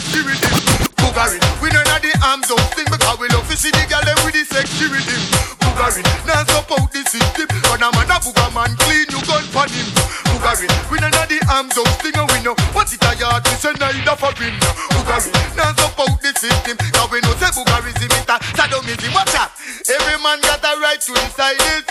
Security. 0.00 0.52
Bugari, 1.00 1.40
we 1.62 1.68
know 1.72 1.82
not 1.88 2.02
the 2.04 2.12
arms 2.20 2.50
up 2.52 2.60
thing 2.76 2.84
because 2.90 3.16
we 3.18 3.28
love 3.32 3.48
to 3.48 3.56
see 3.56 3.72
the 3.72 3.84
girl 3.88 4.02
them 4.04 4.18
with 4.24 4.36
the 4.36 4.44
security. 4.44 5.16
Bugari, 5.64 6.04
now 6.28 6.44
stop 6.44 6.68
out 6.76 6.92
the 6.92 7.00
system. 7.08 7.48
But 7.64 7.80
a 7.80 7.88
man 7.96 8.10
a 8.12 8.16
booga 8.20 8.46
man 8.52 8.72
clean, 8.84 9.08
you 9.08 9.20
gun 9.24 9.44
for 9.48 9.64
him. 9.64 9.88
Bugari, 10.28 10.68
we 10.92 11.00
know 11.00 11.08
not 11.08 11.28
the 11.28 11.40
arms 11.48 11.76
thing 12.04 12.16
and 12.16 12.28
we 12.28 12.38
know 12.44 12.56
what 12.76 12.92
it 12.92 13.00
a 13.00 13.10
yard 13.16 13.42
we 13.48 13.56
say 13.56 13.72
neither 13.80 14.16
for 14.20 14.32
him. 14.36 14.54
Bugari, 14.92 15.30
now 15.56 15.72
stop 15.72 15.96
out 15.96 16.20
the 16.20 16.30
system. 16.36 16.76
Now 16.92 17.08
we 17.08 17.20
know 17.24 17.32
say 17.40 17.52
Bugarism 17.56 18.12
is 18.12 18.28
a 18.28 18.36
sadomism. 18.52 19.12
Watch 19.16 19.34
out, 19.36 19.50
every 19.88 20.20
man 20.20 20.40
got 20.44 20.60
a 20.60 20.72
right 20.80 21.00
to 21.00 21.12
decide 21.12 21.60
it. 21.80 21.88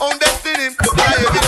On 0.00 0.18
destiny, 0.18 0.74
yeah, 0.98 1.45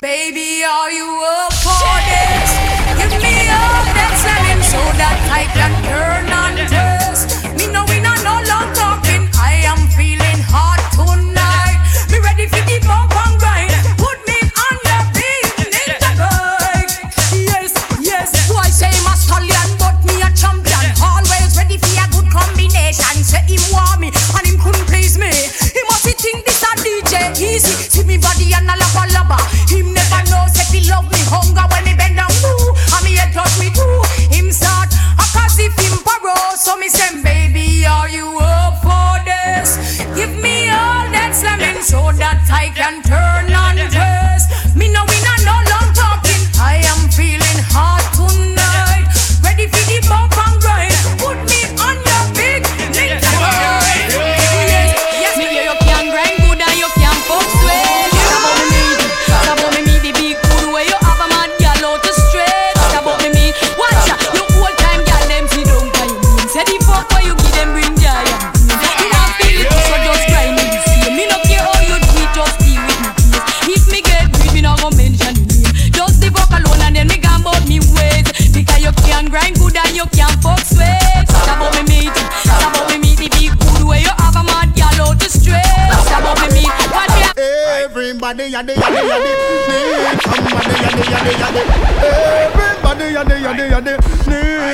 Baby, 0.00 0.64
are 0.64 0.90
you 0.90 1.22
up 1.28 1.65
yadi 88.56 88.72
yadi 88.72 89.00
yadi 89.10 89.32
need 89.68 90.20
yadi 90.56 90.76
yadi 90.84 91.02
yadi 91.12 91.32
yadi. 91.42 92.45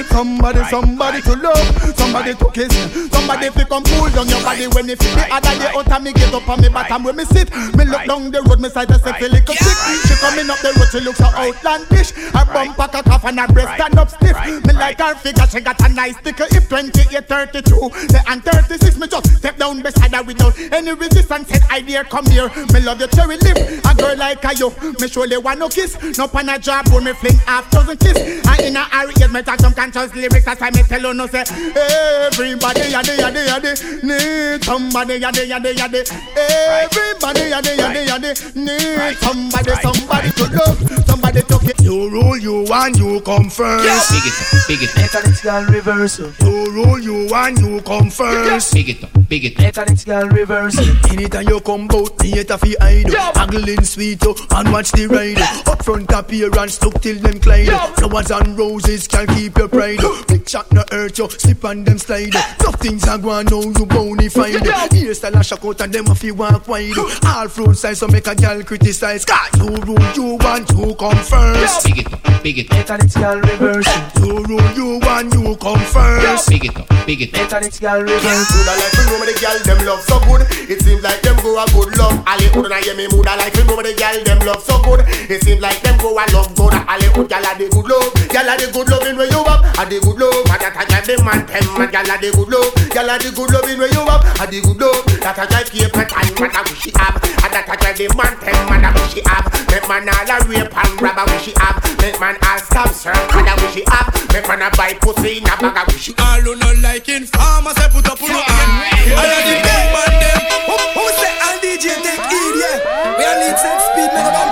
Need 0.02 0.10
somebody 0.10 0.62
somebody 0.64 1.22
to 1.22 1.34
love, 1.36 1.96
somebody 1.96 2.34
to 2.34 2.50
kiss, 2.50 2.72
somebody 3.10 3.50
to 3.50 3.64
come 3.66 3.84
cool 3.84 4.08
down 4.10 4.28
your 4.28 4.42
body 4.42 4.66
when 4.68 4.88
you 4.88 4.96
feel 4.96 5.14
the 5.14 5.26
other 5.30 5.58
day 5.58 5.70
out 5.74 6.02
me 6.02 6.12
get 6.12 6.34
up 6.34 6.48
on 6.48 6.60
me 6.60 6.68
bottom 6.68 7.04
where 7.04 7.14
me 7.14 7.24
sit. 7.24 7.50
Me 7.76 7.84
look 7.84 8.04
down 8.06 8.30
the 8.30 8.42
road, 8.42 8.60
me 8.60 8.68
sight 8.68 8.90
a 8.90 8.98
sexy 8.98 9.28
little 9.28 9.54
chick. 9.54 9.78
She 10.06 10.14
coming 10.18 10.50
up 10.50 10.58
the 10.58 10.72
road, 10.74 10.88
she 10.90 11.00
look 11.00 11.16
so 11.16 11.26
outlandish. 11.26 12.10
Her 12.32 12.44
bum 12.46 12.74
pack 12.74 12.94
a 12.94 13.02
cough 13.02 13.24
and 13.24 13.38
her 13.38 13.48
breast 13.48 13.74
stand 13.74 13.98
up 13.98 14.10
stiff. 14.10 14.36
Me 14.66 14.72
like 14.72 14.98
her 14.98 15.14
figure, 15.14 15.46
she 15.46 15.60
got 15.60 15.80
a 15.80 15.88
nice 15.88 16.16
sticker 16.18 16.46
hip 16.50 16.68
28, 16.68 17.28
32, 17.28 17.62
the 17.62 18.24
and 18.28 18.44
36. 18.44 18.96
Me 18.98 19.06
just 19.06 19.36
step 19.36 19.56
down 19.58 19.82
beside 19.82 20.14
her 20.14 20.22
without 20.22 20.58
any 20.72 20.92
resistance. 20.92 21.48
Said 21.48 21.62
I 21.70 21.80
dare 21.80 22.04
come 22.04 22.26
here. 22.26 22.50
Me 22.72 22.80
love 22.80 22.98
your 22.98 23.08
cherry 23.08 23.36
lip, 23.38 23.56
a 23.84 23.94
girl 23.94 24.16
like 24.16 24.44
a 24.44 24.54
you. 24.56 24.72
Me 24.98 25.08
surely 25.08 25.38
want 25.38 25.58
no 25.58 25.68
kiss. 25.68 25.96
No 26.18 26.26
pan 26.26 26.48
a 26.48 26.58
job 26.58 26.86
me 27.02 27.12
fling 27.12 27.38
half 27.46 27.70
dozen 27.70 27.96
kiss. 27.96 28.18
And 28.18 28.60
in 28.60 28.76
a 28.76 28.84
hurry, 28.84 29.14
me 29.28 29.42
talk 29.42 29.60
some 29.60 29.74
conscious 29.92 30.14
lyrics. 30.14 30.44
That's 30.44 30.60
why 30.60 30.70
me 30.70 30.82
tell 30.82 31.00
you 31.00 31.14
no 31.14 31.26
say 31.26 31.40
everybody 31.40 32.80
yadi 32.80 33.16
yadi 33.18 33.46
yadi 33.46 34.02
need 34.02 34.64
somebody 34.64 35.20
yadi 35.20 35.48
yadi 35.48 35.74
yadi. 35.74 36.00
Everybody 36.36 37.50
yadi 37.50 37.76
yadi 37.76 38.06
yadi 38.06 38.30
need 38.56 39.16
somebody 39.18 39.72
somebody 39.82 40.30
to 40.30 40.44
love, 40.56 41.06
somebody 41.06 41.42
to 41.42 41.58
kiss. 41.58 41.80
You 41.84 42.08
rule 42.10 42.36
you 42.36 42.66
and 42.72 42.96
you 42.96 43.20
come 43.20 43.50
first. 43.50 44.10
Big 44.10 44.26
it 44.26 44.32
up, 44.32 44.66
big 44.68 44.82
it 44.82 44.90
up. 44.90 44.96
Mechanics 45.02 45.42
girl 45.42 45.64
reversal. 45.64 46.32
You 46.40 46.72
rule 46.72 46.98
you 46.98 47.34
and 47.34 47.58
you 47.58 47.80
come 47.82 48.10
first. 48.10 48.74
Big 48.74 48.88
it 48.88 49.04
up, 49.04 49.10
big 49.28 49.44
it 49.44 49.56
up. 49.58 49.62
Mechanics 49.62 50.04
girl 50.04 50.28
reversal. 50.28 50.86
Anytime 51.10 51.48
you 51.48 51.60
come 51.60 51.86
bout 51.86 52.20
me, 52.22 52.32
it 52.32 52.50
a 52.50 52.58
fi 52.58 52.74
hide. 52.80 53.12
Haggling 53.36 53.84
sweet 53.84 54.22
and 54.24 54.72
watch 54.72 54.92
the 54.92 55.06
ride. 55.06 55.40
Up 55.68 55.84
front 55.84 56.10
appearance, 56.12 56.74
stuck 56.74 57.00
till 57.00 57.18
them 57.18 57.38
glide. 57.38 57.68
Flowers 57.96 58.30
and 58.30 58.56
roses 58.56 59.06
can 59.08 59.26
keep 59.28 59.56
your 59.58 59.68
pride. 59.68 59.81
Big 60.28 60.48
shot 60.48 60.70
no 60.72 60.84
hurt 60.90 61.18
you, 61.18 61.28
slip 61.28 61.64
on 61.64 61.82
them 61.82 61.98
slide. 61.98 62.32
Tough 62.58 62.76
things 62.80 63.06
are 63.08 63.18
going 63.18 63.46
now 63.46 63.60
you 63.60 63.86
bonafide. 63.86 64.62
Hairstyle 64.92 65.40
a 65.40 65.44
shock 65.44 65.64
out 65.64 65.80
and 65.80 65.92
them 65.92 66.06
a 66.06 66.14
fi 66.14 66.30
walk 66.30 66.68
wide. 66.68 66.92
All 67.26 67.48
fruit 67.48 67.74
size 67.74 67.98
so 67.98 68.06
make 68.06 68.26
a 68.26 68.34
girl 68.34 68.62
criticize. 68.62 69.24
Cause 69.24 69.50
you 69.58 69.74
rule 69.82 70.12
you 70.14 70.38
and 70.38 70.70
you 70.70 70.94
come 70.94 71.16
first. 71.16 71.84
Big 71.84 71.98
it 71.98 72.12
up, 72.12 72.42
big 72.42 72.58
it 72.58 72.70
up. 72.70 72.78
Mechanics 72.78 73.16
girl 73.16 73.40
reversal. 73.40 74.02
You 74.22 74.44
rule 74.44 74.72
you 74.72 75.00
and 75.02 75.34
you 75.34 75.56
come 75.56 75.80
first. 75.80 76.48
Big 76.48 76.64
it 76.66 76.76
up, 76.76 76.86
big 77.06 77.22
it 77.22 77.34
up. 77.34 77.42
Mechanics 77.42 77.80
girl 77.80 78.02
reversal. 78.02 78.56
Moulda 78.56 78.74
like 78.78 78.94
me 78.94 79.04
know 79.10 79.18
me 79.18 79.26
the 79.26 79.38
girl 79.42 79.58
them 79.66 79.86
love 79.86 80.02
so 80.02 80.20
good. 80.20 80.46
It 80.70 80.80
seems 80.82 81.02
like 81.02 81.22
them 81.22 81.36
go 81.42 81.58
a 81.58 81.66
good 81.74 81.98
love. 81.98 82.22
Ali 82.28 82.46
woulda 82.54 82.76
hear 82.76 82.94
me 82.94 83.08
moulda 83.08 83.34
like 83.34 83.56
me 83.56 83.64
know 83.64 83.76
me 83.76 83.82
the 83.82 83.94
girl 83.98 84.16
them 84.22 84.38
love 84.46 84.62
so 84.62 84.78
good. 84.82 85.02
It 85.26 85.42
seems 85.42 85.60
like 85.60 85.82
them 85.82 85.98
go 85.98 86.14
a 86.14 86.24
love 86.30 86.54
good. 86.54 86.74
Ali 86.86 87.08
would 87.16 87.28
gyal 87.28 87.42
a 87.42 87.58
the 87.58 87.68
good 87.72 87.88
love. 87.88 88.12
Gyal 88.30 88.48
a 88.52 88.54
the 88.60 88.72
good 88.72 88.88
loving 88.88 89.16
where 89.16 89.30
you 89.30 89.40
up. 89.48 89.64
A 89.78 89.82
the 89.88 89.98
good 90.00 90.18
love. 90.20 90.46
And 90.52 90.60
that 90.60 90.76
a 90.76 90.82
drive 90.84 91.06
them 91.06 91.20
man 91.24 91.40
them 91.48 91.66
man. 91.78 91.88
Gyal 91.92 92.12
a 92.12 92.16
the 92.20 92.28
good 92.32 92.48
love. 92.52 92.70
Gyal 92.92 93.08
a 93.08 93.14
the 93.18 93.28
good 93.32 93.50
loving 93.50 93.78
where 93.80 93.92
you 93.92 94.04
up. 94.04 94.22
A 94.38 94.44
the 94.46 94.60
good 94.60 94.78
love. 94.78 95.02
That 95.24 95.38
a 95.38 95.44
drive 95.48 95.70
paper 95.72 96.04
time 96.04 96.34
man 96.38 96.52
a 96.52 96.60
wish 96.68 96.82
she 96.84 96.90
have. 97.00 97.16
And 97.42 97.52
that 97.52 97.66
a 97.66 97.74
drive 97.80 97.96
the 97.96 98.06
man 98.14 98.34
them 98.42 98.60
man 98.68 98.84
a 98.84 98.90
wish 98.92 99.16
she 99.16 99.20
have. 99.26 99.46
Make 99.72 99.86
man 99.88 100.08
all 100.08 100.28
a 100.28 100.36
rape 100.44 100.72
and 100.72 100.92
rob 101.00 101.18
a 101.18 101.24
wish 101.32 101.48
she 101.48 101.52
have. 101.56 101.80
Make 101.98 102.18
man 102.20 102.36
all 102.44 102.60
stab 102.60 102.90
serve 102.92 103.16
and 103.16 103.48
a 103.48 103.54
wish 103.64 103.74
she 103.80 103.82
have. 103.88 104.08
Make 104.30 104.46
man 104.46 104.62
a 104.62 104.68
buy 104.76 104.92
pussy 105.00 105.40
in 105.40 105.48
a 105.48 105.54
bag 105.56 105.76
a 105.76 105.82
wish 105.88 106.10
she 106.10 106.12
have. 106.20 106.28
All 106.28 106.44
who 106.44 106.52
not 106.56 106.76
like 106.84 107.08
informers, 107.08 107.78
I 107.80 107.88
put 107.88 108.06
up 108.06 108.20
on 108.20 108.28
your 108.28 108.44
hand. 108.44 108.72
I 109.16 109.24
am 109.24 109.42
the 109.48 109.56
big 109.56 109.86
man 109.92 110.12
them. 110.20 110.40
Who, 110.68 111.04
say 111.16 111.34
all 111.42 111.56
DJ 111.64 111.96
take 112.00 112.24
heed, 112.28 112.54
yeah? 112.60 113.16
We 113.16 113.24
all 113.24 113.36
need 113.40 113.56
set 113.56 113.80
speed, 113.80 114.10
make 114.12 114.51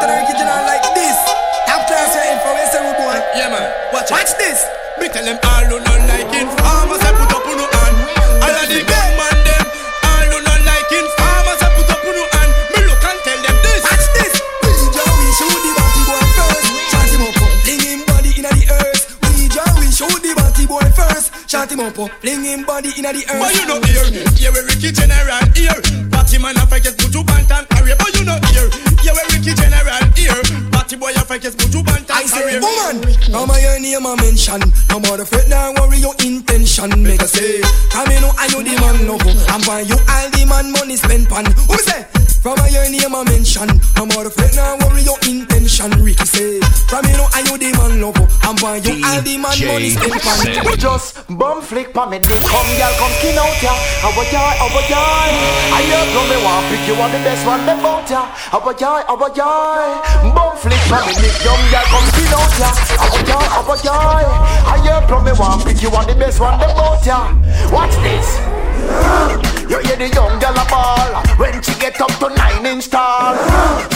Yeah 3.30 3.46
man, 3.46 3.62
watch. 3.94 4.10
Watch 4.10 4.34
this. 4.42 4.66
Me 4.98 5.06
tell 5.06 5.22
them 5.22 5.38
all 5.46 5.64
who 5.70 5.78
not 5.78 6.02
like 6.10 6.26
informers, 6.34 6.98
I 6.98 7.14
put 7.14 7.30
up 7.30 7.46
on 7.46 7.56
your 7.62 7.70
hand. 7.70 7.96
I 8.42 8.50
am 8.50 8.66
the 8.66 8.82
big 8.82 9.10
man 9.14 9.38
them. 9.46 9.64
All 10.02 10.26
who 10.34 10.38
not 10.42 10.60
like 10.66 10.90
informers, 10.90 11.62
I 11.62 11.70
put 11.78 11.88
up 11.94 12.02
on 12.02 12.10
your 12.10 12.26
hand. 12.26 12.50
Me 12.74 12.78
look 12.90 12.98
and 13.06 13.18
tell 13.22 13.38
them 13.38 13.56
this. 13.62 13.82
Watch 13.86 14.06
this. 14.18 14.34
We 14.66 14.70
jump, 14.90 15.14
we 15.14 15.26
shoot 15.38 15.46
the 15.62 15.70
body 15.78 16.02
boy 16.10 16.26
first. 16.34 16.66
Shot 16.90 17.06
him 17.06 17.22
up, 17.22 17.38
up, 17.38 17.54
fling 17.62 17.82
him 17.86 18.00
body 18.02 18.30
inna 18.34 18.50
the 18.50 18.64
earth. 18.66 19.02
We 19.22 19.46
jump, 19.46 19.74
we 19.78 19.86
shoot 19.94 20.18
the 20.26 20.32
body 20.34 20.64
boy 20.66 20.88
first. 20.90 21.26
Shot 21.46 21.70
him 21.70 21.80
up, 21.86 21.98
up, 22.02 22.10
fling 22.18 22.42
him 22.42 22.66
body 22.66 22.90
inna 22.98 23.14
the 23.14 23.22
earth. 23.30 23.46
But 23.46 23.54
you 23.54 23.64
know 23.70 23.78
here, 23.86 24.10
here 24.34 24.50
we 24.50 24.60
Ricky 24.66 24.90
General 24.90 25.46
here. 25.54 25.78
Party 26.10 26.36
man 26.42 26.58
a 26.58 26.66
fight 26.66 26.82
put 26.82 27.14
you 27.14 27.22
bant 27.22 27.46
and 27.46 27.66
carry. 27.70 27.94
But 27.94 28.10
you 28.18 28.26
know 28.26 28.42
here, 28.50 28.66
here 29.06 29.14
we 29.14 29.22
Ricky 29.30 29.54
General 29.54 30.02
here. 30.18 30.69
Party 30.90 31.00
boy 31.00 31.20
a 31.20 31.24
fight 31.24 31.42
put 31.42 31.72
you 31.72 31.84
bant 31.84 32.10
I 32.10 32.24
say, 32.26 32.58
woman, 32.58 33.14
now 33.30 33.46
my 33.46 33.60
name 33.78 34.04
a 34.04 34.16
mention. 34.16 34.58
No 34.88 34.98
more 34.98 35.18
the 35.18 35.24
fret, 35.24 35.48
now 35.48 35.72
worry 35.74 35.98
your 35.98 36.14
intention. 36.18 37.00
Make 37.04 37.22
a 37.22 37.28
say, 37.28 37.60
come 37.90 38.10
in, 38.10 38.24
oh, 38.24 38.34
I 38.36 38.48
you 38.50 38.64
the 38.64 38.74
man 38.80 39.06
no. 39.06 39.14
And 39.14 39.64
why 39.66 39.82
you 39.82 39.94
all 39.94 40.30
the 40.30 40.46
man 40.48 40.72
money 40.72 40.96
spend 40.96 41.28
pan. 41.28 41.46
Who 41.46 41.78
say? 41.78 42.19
From 42.40 42.56
my 42.56 42.72
your 42.72 42.88
name 42.88 43.12
a 43.12 43.20
mention. 43.28 43.68
No 44.00 44.08
more 44.08 44.24
the 44.24 44.32
fret, 44.32 44.56
now 44.56 44.72
worry 44.80 45.04
your 45.04 45.20
intention. 45.28 45.92
Ricky 46.00 46.24
say, 46.24 46.56
from 46.88 47.04
you 47.04 47.20
know 47.20 47.28
I 47.36 47.44
you 47.44 47.60
the 47.60 47.68
man 47.76 48.00
no 48.00 48.16
go. 48.16 48.24
And 48.48 48.56
why 48.64 48.80
you 48.80 48.96
all 49.04 49.20
the 49.20 49.36
man 49.36 49.52
money 49.60 49.92
spend 49.92 50.16
pan. 50.24 50.40
Just 50.80 51.20
bum 51.28 51.60
flick 51.60 51.92
pa 51.92 52.08
me 52.08 52.16
dick. 52.16 52.40
Come 52.48 52.70
girl 52.80 52.94
come 52.96 53.12
skin 53.20 53.36
out 53.36 53.60
ya. 53.60 53.76
How 54.00 54.16
a 54.16 54.24
joy, 54.32 54.52
how 54.56 54.72
a 54.72 54.80
joy 54.88 55.28
I 55.68 55.84
hear 55.84 56.00
from 56.16 56.26
me 56.32 56.40
want 56.40 56.64
pick 56.72 56.80
you 56.88 56.96
on 56.96 57.12
the 57.12 57.20
best 57.20 57.44
one 57.44 57.60
them 57.68 57.76
bout 57.84 58.08
ya. 58.08 58.24
How 58.32 58.64
a 58.64 58.72
joy, 58.72 59.04
how 59.04 59.20
a 59.20 59.28
joy 59.36 59.88
Bum 60.32 60.56
flick 60.56 60.80
pa 60.88 61.04
me 61.04 61.12
dick. 61.20 61.36
Young 61.44 61.60
girl 61.68 61.86
come 61.92 62.08
skin 62.08 62.32
out 62.32 62.56
ya. 62.56 62.70
How 62.96 63.12
a 63.12 63.20
joy, 63.20 63.46
how 63.52 63.68
a 63.68 63.74
joy 63.84 64.24
I 64.64 64.80
hear 64.80 65.00
from 65.04 65.28
me 65.28 65.36
want 65.36 65.60
pick 65.68 65.84
you 65.84 65.92
on 65.92 66.08
the 66.08 66.16
best 66.16 66.40
one 66.40 66.56
them 66.56 66.72
bout 66.72 67.04
ya. 67.04 67.36
Watch 67.68 68.00
this 68.00 69.49
you 69.70 69.78
hear 69.86 69.96
the 69.96 70.08
young 70.08 70.38
girl 70.40 70.58
a 70.58 70.64
ball 70.68 71.22
When 71.38 71.62
she 71.62 71.74
get 71.78 72.00
up 72.00 72.10
to 72.18 72.28
nine 72.34 72.66
inch 72.66 72.90
tall. 72.90 73.36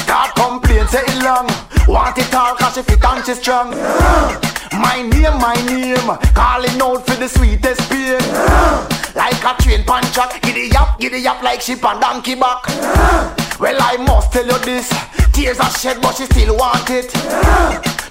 Start 0.07 0.35
complain 0.37 0.87
say 0.87 1.03
it 1.03 1.23
long. 1.23 1.49
Want 1.89 2.17
it 2.17 2.33
all 2.35 2.55
cause 2.55 2.75
she 2.75 2.83
fit 2.83 3.05
and 3.05 3.25
she 3.27 3.35
strong. 3.35 3.71
My 4.73 5.03
name, 5.03 5.37
my 5.39 5.55
name. 5.67 6.09
Calling 6.35 6.81
out 6.81 7.07
for 7.07 7.17
the 7.17 7.29
sweetest 7.29 7.91
pain 7.91 9.04
Like 9.15 9.45
a 9.45 9.63
train 9.63 9.85
pan 9.85 10.03
track 10.13 10.43
Giddy 10.43 10.75
up, 10.77 10.99
giddy 10.99 11.27
up 11.27 11.43
like 11.43 11.61
sheep 11.61 11.85
on 11.85 12.01
donkey 12.01 12.35
back 12.35 12.67
Well 13.61 13.77
I 13.81 13.97
must 13.99 14.33
tell 14.33 14.47
you 14.47 14.59
this. 14.65 14.93
Tears 15.33 15.61
are 15.61 15.71
shed 15.71 16.01
but 16.01 16.15
she 16.17 16.25
still 16.27 16.57
want 16.57 16.89
it. 16.91 17.13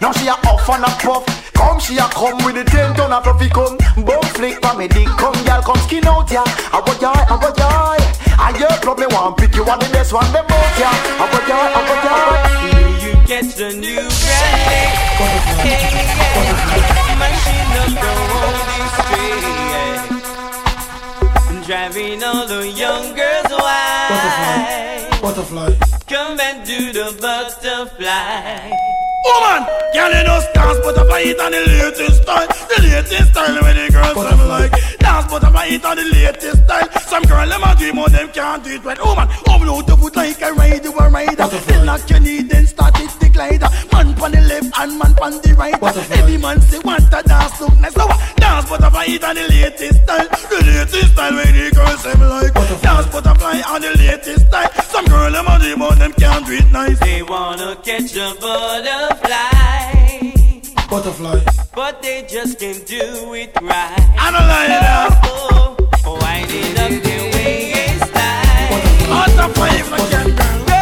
Now 0.02 0.12
she 0.12 0.28
a 0.28 0.34
off 0.34 0.68
and 0.70 0.84
a 0.84 0.88
puff. 1.00 1.24
Come 1.54 1.80
she 1.80 1.98
a 1.98 2.08
come 2.10 2.44
with 2.44 2.56
the 2.56 2.64
ten 2.64 2.94
ton 2.96 3.14
of 3.14 3.24
fluffy 3.24 3.50
come 3.50 3.78
Bum 4.04 4.22
flick 4.36 4.62
pa 4.62 4.74
me 4.76 4.88
dick 4.88 5.08
come 5.20 5.36
girl 5.46 5.62
come 5.62 5.78
skin 5.88 6.06
out 6.08 6.30
ya 6.32 6.44
I 6.46 6.82
go 6.86 6.94
joy, 7.00 7.14
I 7.14 7.38
go 7.40 7.50
joy 7.56 8.00
I 8.40 8.52
hear 8.58 8.68
club 8.82 9.00
me 9.00 9.06
want 9.08 9.38
pick 9.38 9.56
you 9.56 9.64
one 9.64 9.80
the 9.80 9.88
best 9.94 10.12
one 10.12 10.30
them 10.34 10.46
out 10.50 10.80
ya 10.80 10.90
I 10.92 11.28
go 11.32 11.40
joy, 11.48 11.68
I 11.78 11.82
go 11.88 11.96
joy 12.04 12.36
You 13.06 13.14
get 13.28 13.46
the 13.56 13.70
new 13.78 14.10
brand 15.62 16.23
Driving 21.66 22.22
all 22.22 22.46
the 22.46 22.68
young 22.68 23.16
girls 23.16 23.48
wild. 23.50 25.22
Butterfly. 25.22 25.22
Butterfly. 25.22 25.76
Come 26.10 26.38
and 26.38 26.68
do 26.68 26.92
the 26.92 27.16
butterfly. 27.22 28.70
Woman, 29.24 29.64
girl 29.94 30.12
you 30.12 30.24
know 30.28 30.44
dance 30.54 30.80
butterfly 30.84 31.22
it 31.22 31.40
on 31.40 31.52
the 31.54 31.64
latest 31.66 32.24
style. 32.24 32.48
The 32.68 32.84
latest 32.84 33.32
style 33.32 33.62
where 33.62 33.74
the 33.74 33.94
girls 33.94 34.30
them 34.30 34.50
like 34.50 34.74
Dance 35.14 35.30
butterfly 35.32 35.66
it 35.66 35.86
on 35.86 35.96
the 35.96 36.06
latest 36.06 36.64
style. 36.66 36.90
Some 37.06 37.24
girl 37.26 37.48
them 37.48 37.62
a 37.62 37.76
dream 37.76 37.98
but 37.98 38.12
them 38.12 38.30
can't 38.34 38.64
do 38.64 38.72
it. 38.72 38.84
Right 38.84 38.98
Woman, 38.98 39.28
hold 39.46 39.70
out 39.70 39.86
the 39.86 39.96
foot 39.96 40.16
like 40.16 40.42
a 40.42 40.52
ride 40.54 40.84
you 40.84 40.92
a 40.92 41.08
rider. 41.08 41.48
Then 41.70 41.86
knock 41.86 42.10
your 42.10 42.20
knee 42.20 42.42
then 42.42 42.66
start 42.66 43.00
it 43.00 43.12
the 43.20 43.30
glider. 43.30 43.70
Man 43.94 44.16
pon 44.16 44.32
the 44.32 44.42
left 44.42 44.74
and 44.74 44.98
man 44.98 45.14
pon 45.14 45.34
the 45.34 45.54
right. 45.54 45.78
Every 46.18 46.38
man 46.38 46.60
say 46.62 46.80
want 46.80 47.12
to 47.12 47.22
dance 47.30 47.62
look 47.62 47.80
nice. 47.80 47.94
So 47.94 48.08
what? 48.08 48.38
Dance 48.38 48.68
butterfly 48.68 49.06
it 49.06 49.24
on 49.24 49.36
the 49.36 49.46
latest 49.54 50.02
style. 50.02 50.30
The 50.50 50.60
latest 50.66 51.14
style 51.14 51.34
where 51.38 51.46
the 51.46 51.72
girls 51.76 52.02
them 52.02 52.22
like. 52.34 52.82
Dance 52.82 53.08
butterfly 53.14 53.62
on 53.70 53.82
the 53.82 53.94
latest 53.94 54.48
style. 54.48 54.74
Some 54.90 55.06
girl 55.06 55.32
them 55.32 55.46
a 55.46 55.60
dream 55.60 55.78
but 55.78 56.00
them 56.00 56.14
can't 56.14 56.44
do 56.44 56.54
it 56.54 56.72
nice. 56.72 56.98
They 56.98 57.22
wanna 57.22 57.76
catch 57.86 58.18
a 58.18 58.34
butterfly 58.42 59.93
Butterfly 60.94 61.40
But 61.74 62.04
they 62.04 62.22
just 62.30 62.60
can't 62.60 62.86
do 62.86 63.34
it 63.34 63.50
right. 63.64 63.98
I'm 64.16 64.36
a 64.36 64.46
liar 64.46 65.08
oh, 65.24 65.76
oh, 66.06 66.20
Wind 66.22 66.52
it 66.52 66.78
up 66.78 67.02
their 67.02 67.32
waistline 67.34 69.10
Butterfly 69.10 69.70
if 69.70 69.92
I 69.92 69.98
can 70.12 70.73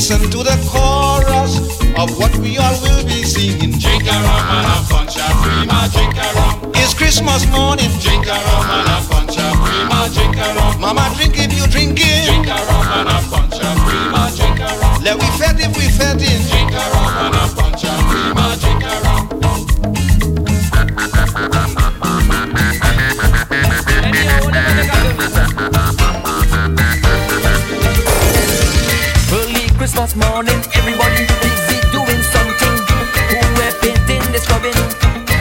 listen 0.00 0.30
to 0.30 0.38
the 0.38 0.56
chorus 0.72 1.60
of 2.00 2.08
what 2.16 2.32
we 2.38 2.56
all 2.56 2.72
will 2.80 3.04
be 3.04 3.22
singing. 3.22 3.76
Drink 3.76 4.08
a 4.08 4.16
rum 4.24 4.44
and 4.56 4.66
a 4.72 4.76
punch, 4.88 5.16
a 5.20 5.28
prima 5.44 5.92
drink 5.92 6.16
a 6.16 6.26
rum. 6.40 6.72
It's 6.80 6.94
Christmas 6.94 7.44
morning. 7.52 7.92
Drink 8.00 8.24
a 8.24 8.32
rum 8.32 8.64
and 8.64 8.88
a 8.96 8.98
punch, 9.12 9.36
a 9.36 9.44
prima 9.60 10.08
drink 10.08 10.40
a 10.40 10.48
rum. 10.56 10.80
Mama 10.80 11.04
drink 11.16 11.36
if 11.36 11.52
you 11.52 11.66
drink 11.68 12.00
it. 12.00 12.24
Jig 12.24 12.48
around 12.48 13.12
and 13.12 13.24
punch, 13.28 13.60
a 13.60 13.68
prima 13.84 14.24
drink 14.32 14.60
a 14.64 14.72
rum. 14.80 15.04
Let 15.04 15.20
we 15.20 15.28
fed 15.36 15.60
if 15.60 15.76
we 15.76 15.84
fed 15.92 16.16
it. 16.16 16.39
This 30.10 30.26
morning, 30.26 30.58
everybody 30.74 31.24
busy 31.38 31.78
doing 31.92 32.22
something. 32.34 32.74
Who 33.30 33.38
we're 33.54 33.70
painting, 33.78 34.32
they 34.32 34.40
scrubbing. 34.40 34.74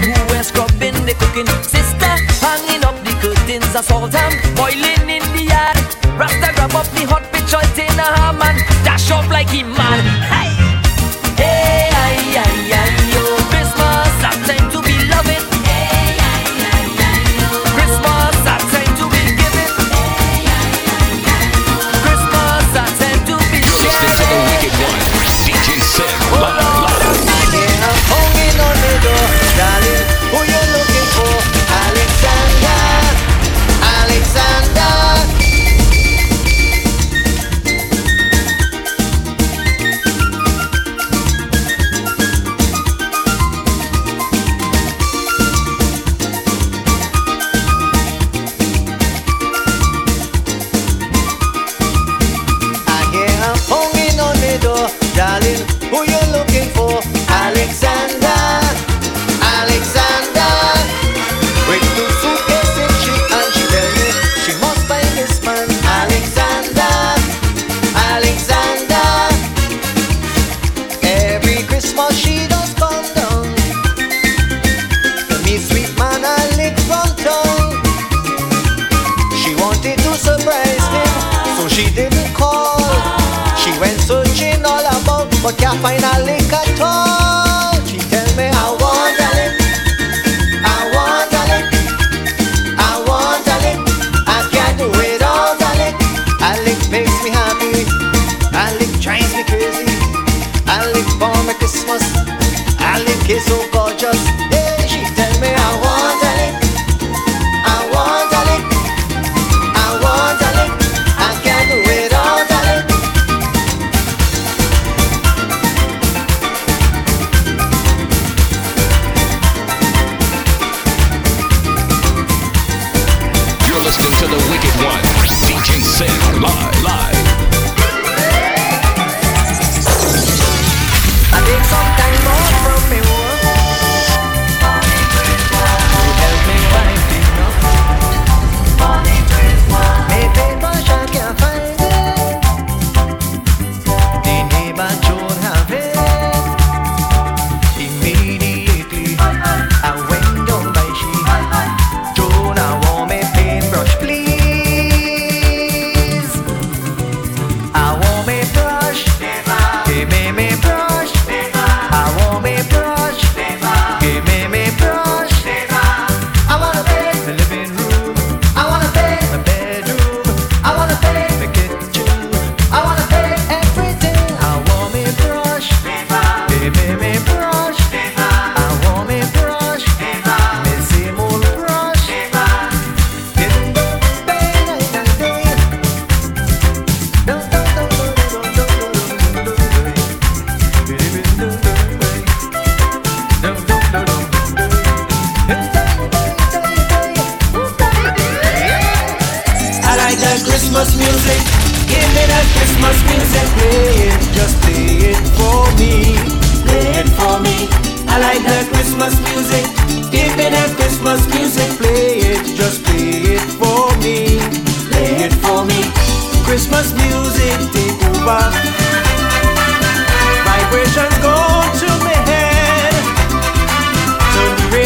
Who 0.05 0.13
we're 0.29 0.43
scrubbing, 0.43 0.93
they 1.07 1.15
cooking. 1.15 1.47
Sister 1.63 2.13
hanging 2.45 2.85
up 2.85 2.93
the 3.03 3.17
curtains, 3.19 3.75
I 3.75 3.81
saw 3.81 4.05
them 4.05 4.31
boiling 4.55 5.09
in. 5.09 5.18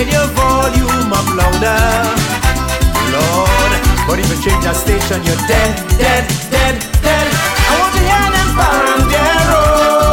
turn 0.03 0.11
your 0.11 0.27
volume 0.35 1.13
up 1.13 1.27
louder. 1.35 1.79
Lord, 3.11 3.71
but 4.07 4.19
if 4.19 4.27
you 4.29 4.37
change 4.43 4.63
that 4.65 4.75
station, 4.75 5.23
you're 5.23 5.39
dead, 5.47 5.75
dead, 5.97 6.27
dead, 6.51 6.75
dead. 7.01 7.27
I 7.69 7.73
want 7.79 7.93
to 7.95 8.01
hear 8.03 8.31
them 8.35 8.49
banderos. 8.59 10.03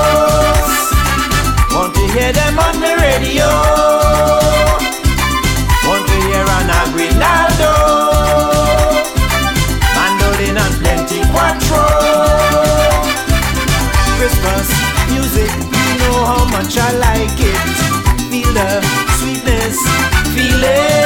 Want 1.74 1.94
to 1.94 2.04
hear 2.14 2.32
them 2.32 2.58
on 2.58 2.74
the 2.78 2.92
radio. 3.02 3.48
Want 5.86 6.04
to 6.06 6.16
hear 6.28 6.44
an 6.44 6.70
Aguinaldo. 6.70 7.74
Mandolin 9.96 10.58
and 10.60 10.74
plenty 10.78 11.20
cuatro. 11.32 11.84
Christmas 14.18 14.68
music, 15.10 15.50
you 15.50 15.88
know 15.98 16.18
how 16.26 16.44
much 16.50 16.76
I 16.78 16.92
like 16.98 17.40
it. 17.40 17.79
lejos. 20.60 20.99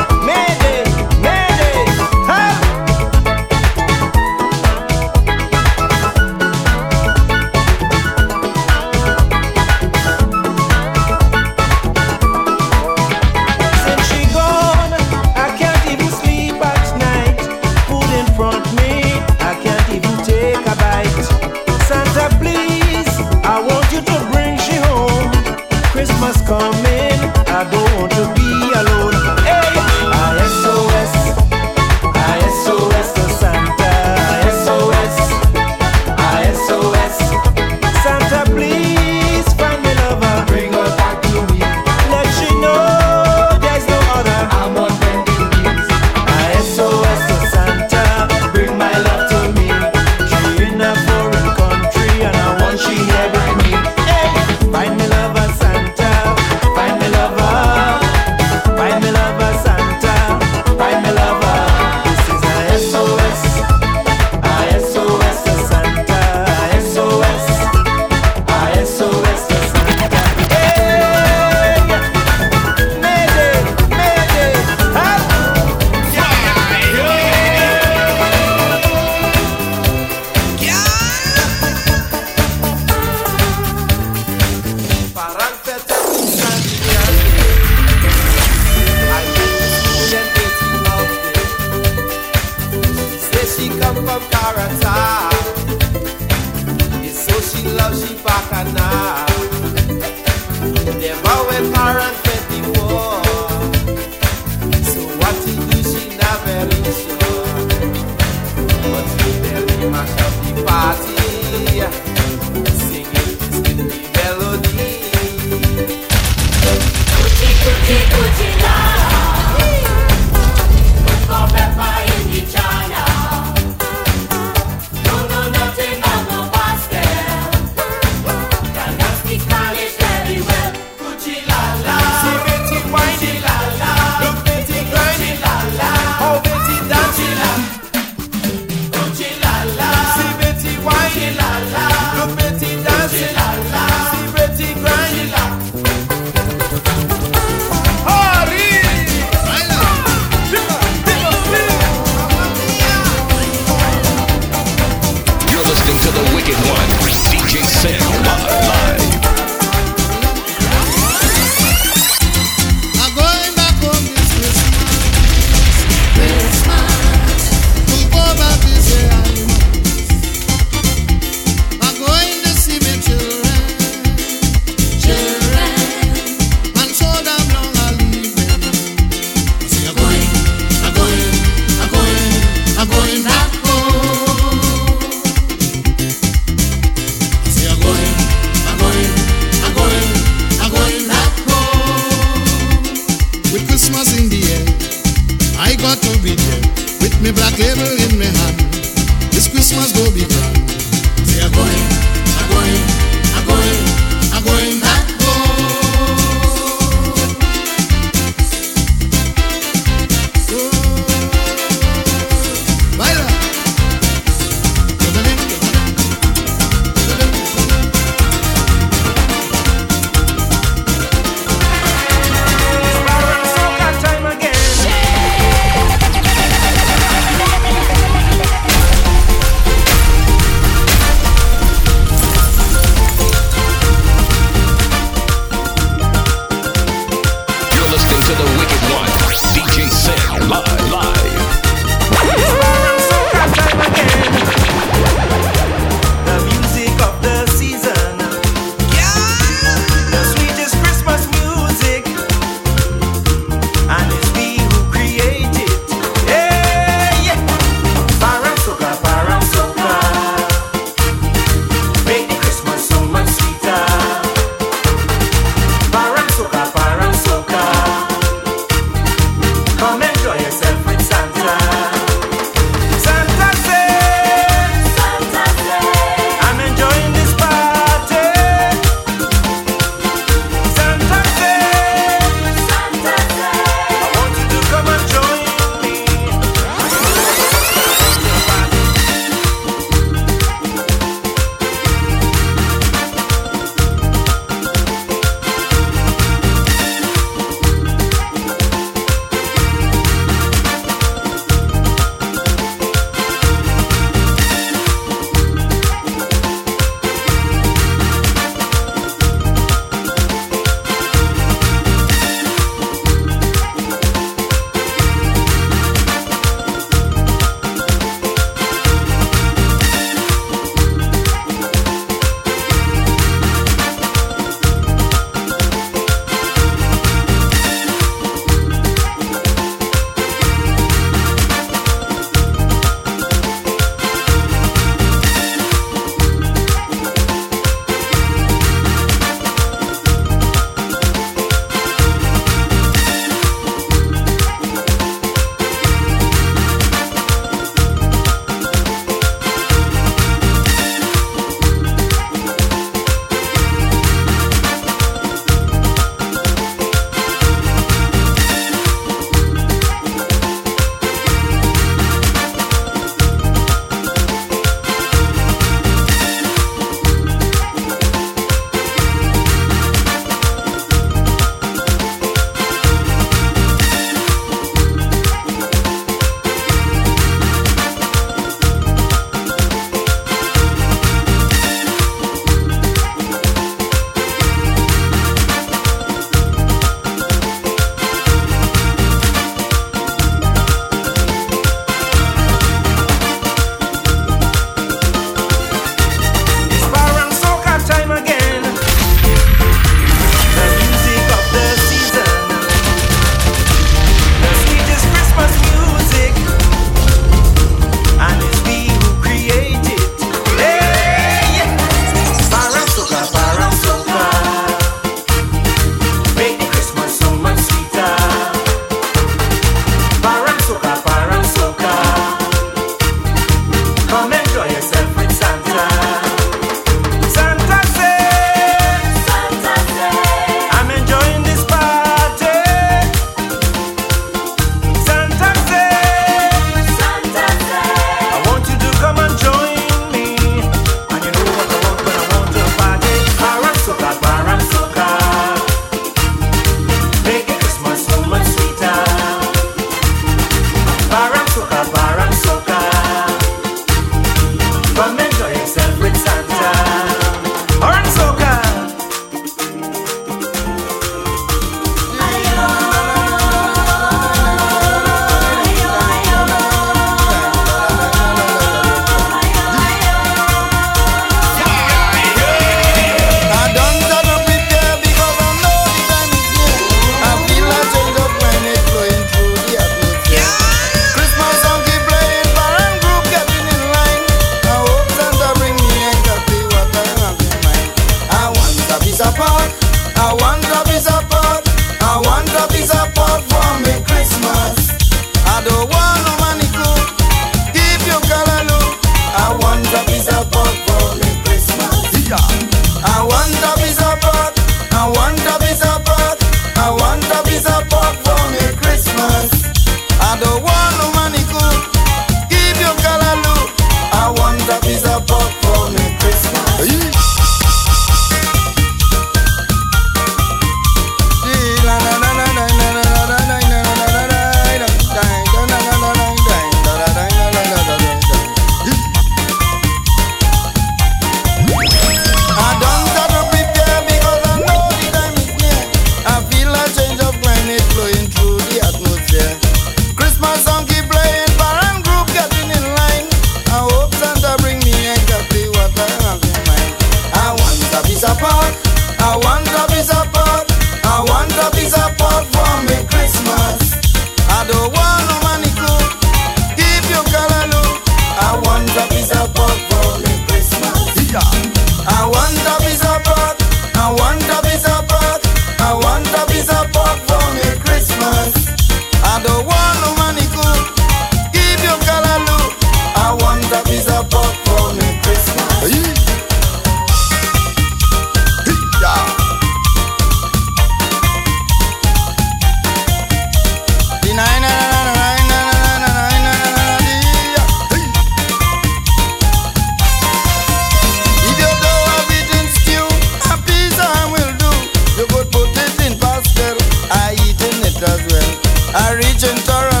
agent 599.43 599.69
or 599.69 600.00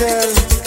girl. 0.00 0.59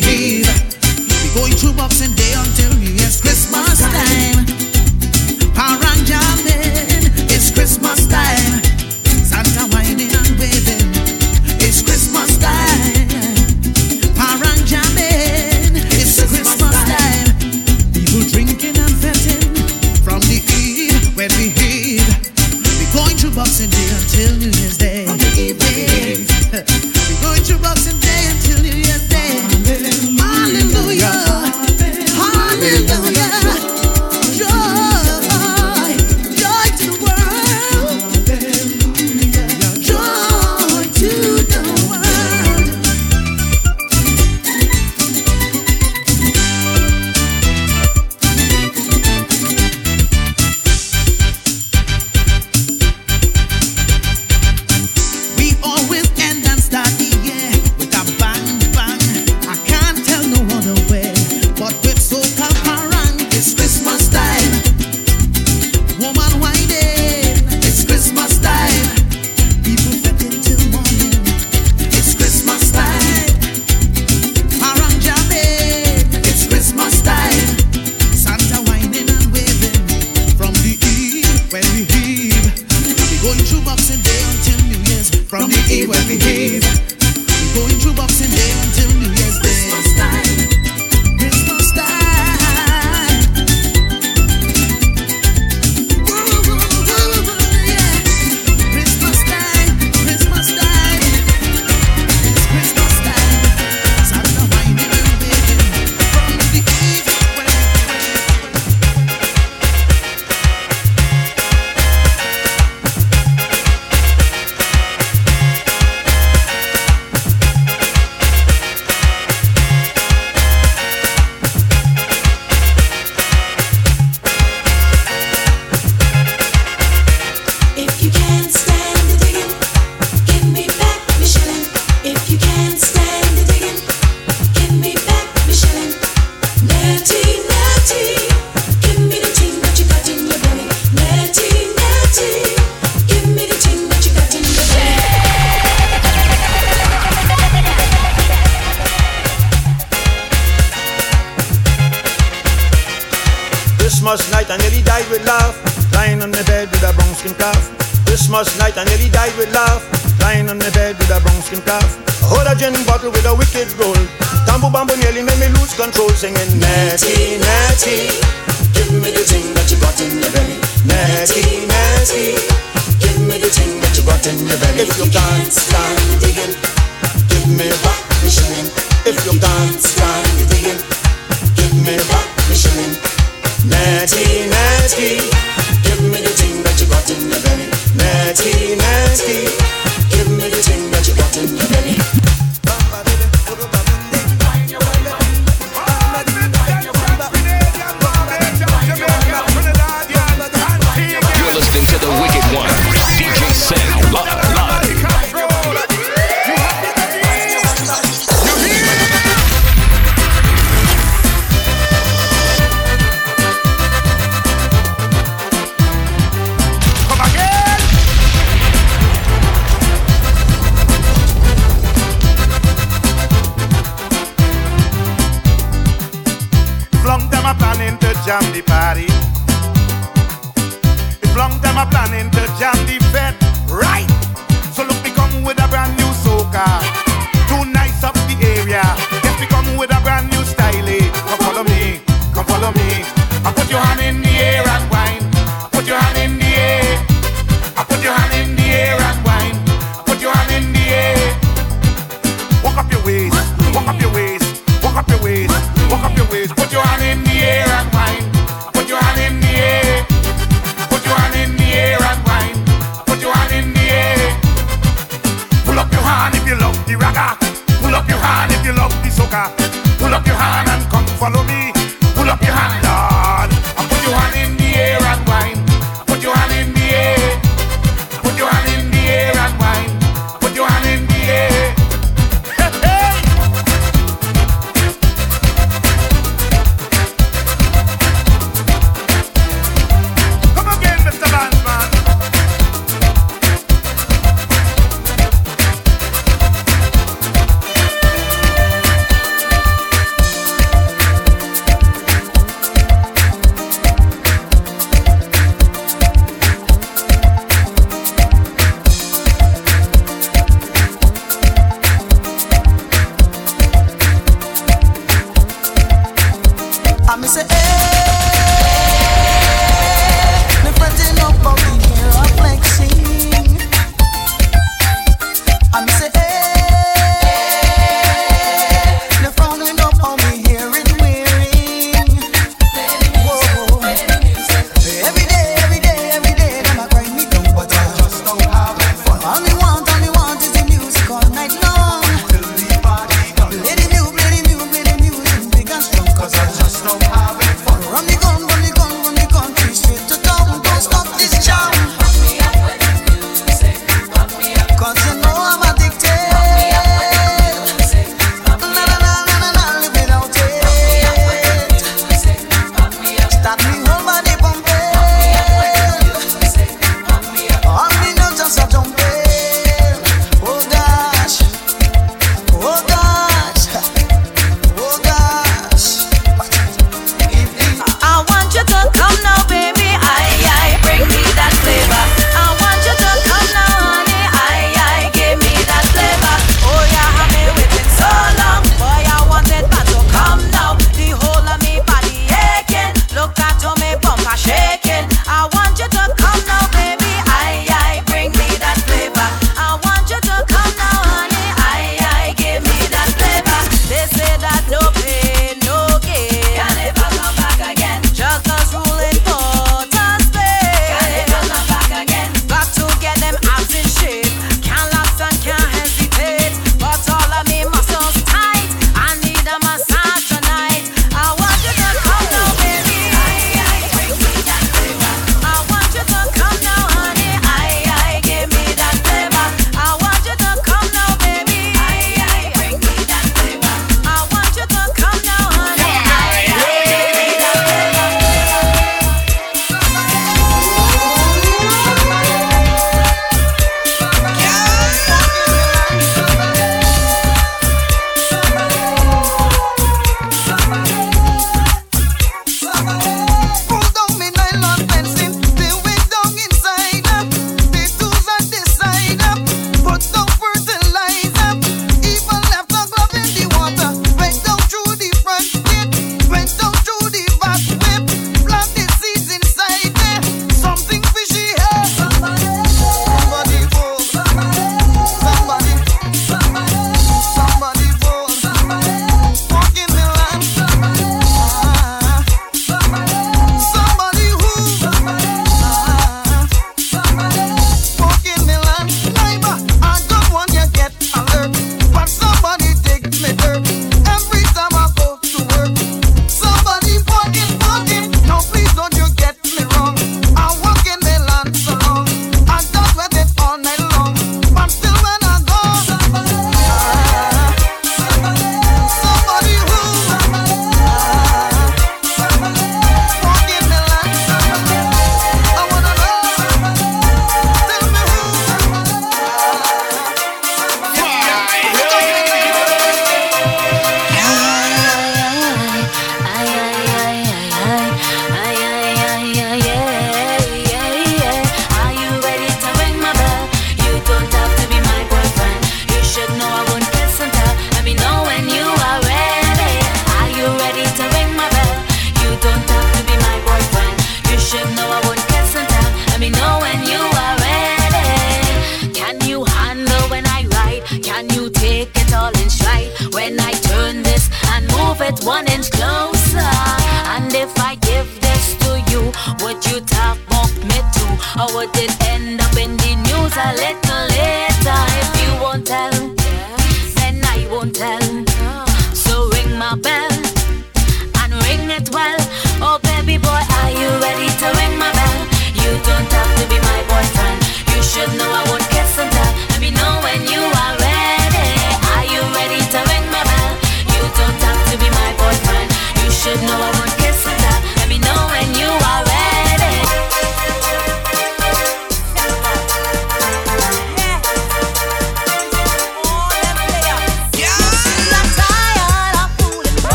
behave. 0.00 0.46
You'll 1.22 1.34
going 1.34 1.52
through 1.54 1.78
ups 1.82 2.00
and 2.00 2.14
downs 2.16 2.48
until 2.58 2.78
you 2.82 2.94
yes, 2.94 3.20
Christmas 3.20 3.93